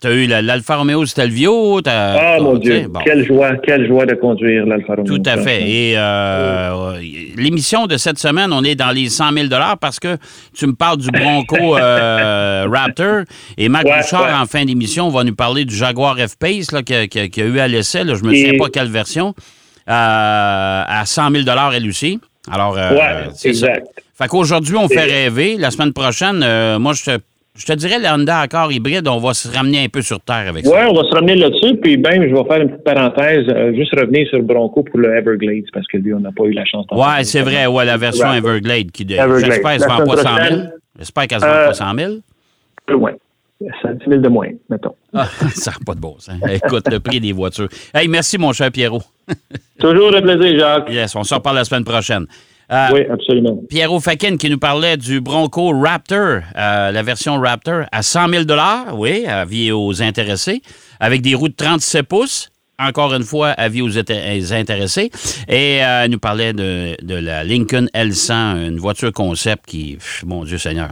Tu 0.00 0.06
as 0.06 0.12
eu 0.12 0.26
la- 0.26 0.42
l'Alfa 0.42 0.76
Romeo 0.76 1.04
Stelvio. 1.06 1.80
Ah, 1.86 2.36
mon 2.40 2.56
Dieu, 2.58 2.86
bon. 2.88 3.00
quelle 3.04 3.24
joie, 3.26 3.56
quelle 3.56 3.86
joie 3.86 4.04
de 4.06 4.14
conduire 4.14 4.66
l'Alfa 4.66 4.94
Romeo. 4.96 5.16
Tout 5.16 5.22
à 5.26 5.36
fait. 5.38 5.62
Et 5.68 5.94
euh, 5.96 6.98
l'émission 7.36 7.86
de 7.86 7.96
cette 7.96 8.18
semaine, 8.18 8.52
on 8.52 8.62
est 8.62 8.74
dans 8.74 8.90
les 8.90 9.08
100 9.08 9.32
000 9.32 9.46
parce 9.80 9.98
que 9.98 10.16
tu 10.54 10.66
me 10.66 10.74
parles 10.74 10.98
du 10.98 11.10
Bronco 11.10 11.56
euh, 11.78 12.66
Raptor 12.70 13.22
et 13.56 13.68
Mac 13.68 13.84
Ouais, 13.86 13.96
Bouchard, 14.00 14.22
ouais. 14.24 14.32
en 14.42 14.46
fin 14.46 14.64
d'émission, 14.64 15.08
va 15.08 15.24
nous 15.24 15.34
parler 15.34 15.64
du 15.64 15.74
Jaguar 15.74 16.16
F-Pace 16.18 16.72
là, 16.72 16.82
qu'il 16.82 16.96
a, 16.96 17.44
eu 17.46 17.58
à 17.58 17.68
l'essai. 17.68 18.00
Je 18.06 18.22
me 18.24 18.32
Et- 18.32 18.44
souviens 18.44 18.58
pas 18.58 18.68
quelle 18.70 18.88
version. 18.88 19.34
euh, 19.88 20.82
à 20.86 21.02
100 21.06 21.30
000 21.30 21.44
elle 21.74 21.88
aussi. 21.88 22.20
Alors, 22.50 22.76
euh, 22.78 22.90
Ouais, 22.92 23.28
ça. 23.34 23.48
exact. 23.48 23.86
Fait 24.16 24.28
qu'aujourd'hui, 24.28 24.76
on 24.76 24.86
fait 24.88 25.00
rêver. 25.04 25.56
La 25.58 25.70
semaine 25.70 25.92
prochaine, 25.92 26.42
euh, 26.44 26.78
moi, 26.78 26.92
je 26.92 27.04
te, 27.04 27.18
je 27.56 27.66
te 27.66 27.72
dirais, 27.72 27.98
la 27.98 28.14
Honda 28.14 28.38
Accord 28.40 28.72
hybride, 28.72 29.06
on 29.08 29.18
va 29.18 29.34
se 29.34 29.48
ramener 29.54 29.84
un 29.84 29.88
peu 29.88 30.02
sur 30.02 30.20
terre 30.20 30.48
avec 30.48 30.64
Oui, 30.64 30.70
ça. 30.72 30.88
on 30.88 30.94
va 30.94 31.02
se 31.08 31.14
ramener 31.14 31.34
là-dessus, 31.36 31.76
puis 31.76 31.96
même, 31.98 32.28
je 32.28 32.34
vais 32.34 32.44
faire 32.44 32.60
une 32.62 32.70
petite 32.70 32.84
parenthèse, 32.84 33.44
euh, 33.48 33.74
juste 33.74 33.92
revenir 33.98 34.26
sur 34.28 34.42
Bronco 34.42 34.82
pour 34.82 34.98
le 35.00 35.14
Everglades, 35.16 35.64
parce 35.72 35.86
que 35.88 35.96
lui, 35.98 36.14
on 36.14 36.20
n'a 36.20 36.30
pas 36.32 36.44
eu 36.44 36.52
la 36.52 36.64
chance 36.64 36.86
d'en 36.86 36.96
Ouais, 36.96 37.02
parler. 37.04 37.24
c'est 37.24 37.42
vrai, 37.42 37.66
ouais, 37.66 37.84
la 37.84 37.96
version 37.96 38.28
Ouais. 38.30 38.38
Everglade 38.38 38.90
qui 38.92 39.02
Everglade. 39.02 39.44
J'espère 39.44 39.70
qu'elle 39.72 39.80
se 39.80 39.88
La 39.88 39.94
vend 39.96 40.04
pas 40.04 40.16
semaine 40.16 40.24
100 40.24 40.36
000. 40.36 40.38
prochaine, 40.48 40.72
J'espère 40.98 41.26
qu'elle 41.26 41.40
se 41.40 41.46
vend 41.46 41.52
pas 41.66 41.74
100 41.74 41.94
000. 41.98 42.12
Plus 42.86 42.94
loin. 42.96 43.12
5 43.82 43.98
000 44.08 44.20
de 44.22 44.28
moins, 44.28 44.48
mettons. 44.70 44.94
Ah, 45.12 45.26
ça 45.54 45.72
n'a 45.72 45.76
pas 45.84 45.94
de 45.94 46.00
bon 46.00 46.16
sens. 46.18 46.36
Écoute, 46.50 46.88
le 46.90 46.98
prix 46.98 47.20
des 47.20 47.32
voitures. 47.32 47.68
Hey, 47.92 48.08
merci, 48.08 48.38
mon 48.38 48.52
cher 48.54 48.70
Pierrot. 48.70 49.02
Toujours 49.78 50.14
un 50.16 50.22
plaisir, 50.22 50.58
Jacques. 50.58 50.90
Yes, 50.90 51.14
on 51.14 51.24
se 51.24 51.34
reparle 51.34 51.56
la 51.56 51.64
semaine 51.64 51.84
prochaine. 51.84 52.26
Euh, 52.72 52.88
Oui, 52.92 53.00
absolument. 53.10 53.58
Pierrot 53.68 54.00
Fakin 54.00 54.36
qui 54.36 54.48
nous 54.48 54.58
parlait 54.58 54.96
du 54.96 55.20
Bronco 55.20 55.72
Raptor, 55.76 56.40
euh, 56.56 56.92
la 56.92 57.02
version 57.02 57.40
Raptor, 57.40 57.84
à 57.90 58.02
100 58.02 58.28
000 58.28 58.44
oui, 58.94 59.26
avis 59.26 59.72
aux 59.72 60.02
intéressés, 60.02 60.62
avec 61.00 61.20
des 61.22 61.34
roues 61.34 61.48
de 61.48 61.54
37 61.54 62.02
pouces. 62.06 62.50
Encore 62.78 63.12
une 63.12 63.24
fois, 63.24 63.48
avis 63.50 63.82
aux 63.82 63.90
int- 63.90 64.52
intéressés. 64.54 65.10
Et 65.48 65.84
euh, 65.84 66.04
elle 66.04 66.10
nous 66.12 66.18
parlait 66.18 66.54
de, 66.54 66.96
de 67.02 67.14
la 67.14 67.44
Lincoln 67.44 67.86
L100, 67.94 68.68
une 68.68 68.78
voiture 68.78 69.12
concept 69.12 69.66
qui, 69.66 69.96
pff, 69.96 70.24
mon 70.26 70.44
Dieu 70.44 70.56
Seigneur, 70.56 70.88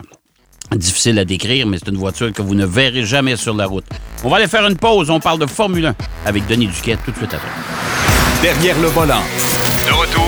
difficile 0.77 1.19
à 1.19 1.25
décrire, 1.25 1.67
mais 1.67 1.79
c'est 1.79 1.89
une 1.89 1.97
voiture 1.97 2.31
que 2.35 2.43
vous 2.43 2.55
ne 2.55 2.67
verrez 2.67 3.05
jamais 3.05 3.37
sur 3.37 3.55
la 3.55 3.65
route. 3.65 3.87
On 4.23 4.29
va 4.29 4.37
aller 4.37 4.49
faire 4.49 4.67
une 4.67 4.77
pause. 4.77 5.09
On 5.09 5.19
parle 5.21 5.39
de 5.39 5.47
Formule 5.47 5.87
1 5.87 5.95
avec 6.27 6.47
Denis 6.47 6.67
Duquette 6.67 6.99
tout 7.07 7.11
de 7.13 7.17
suite 7.17 7.33
après. 7.33 7.49
Derrière 8.43 8.79
le 8.83 8.89
volant. 8.89 9.23
De 9.87 9.93
retour 9.95 10.28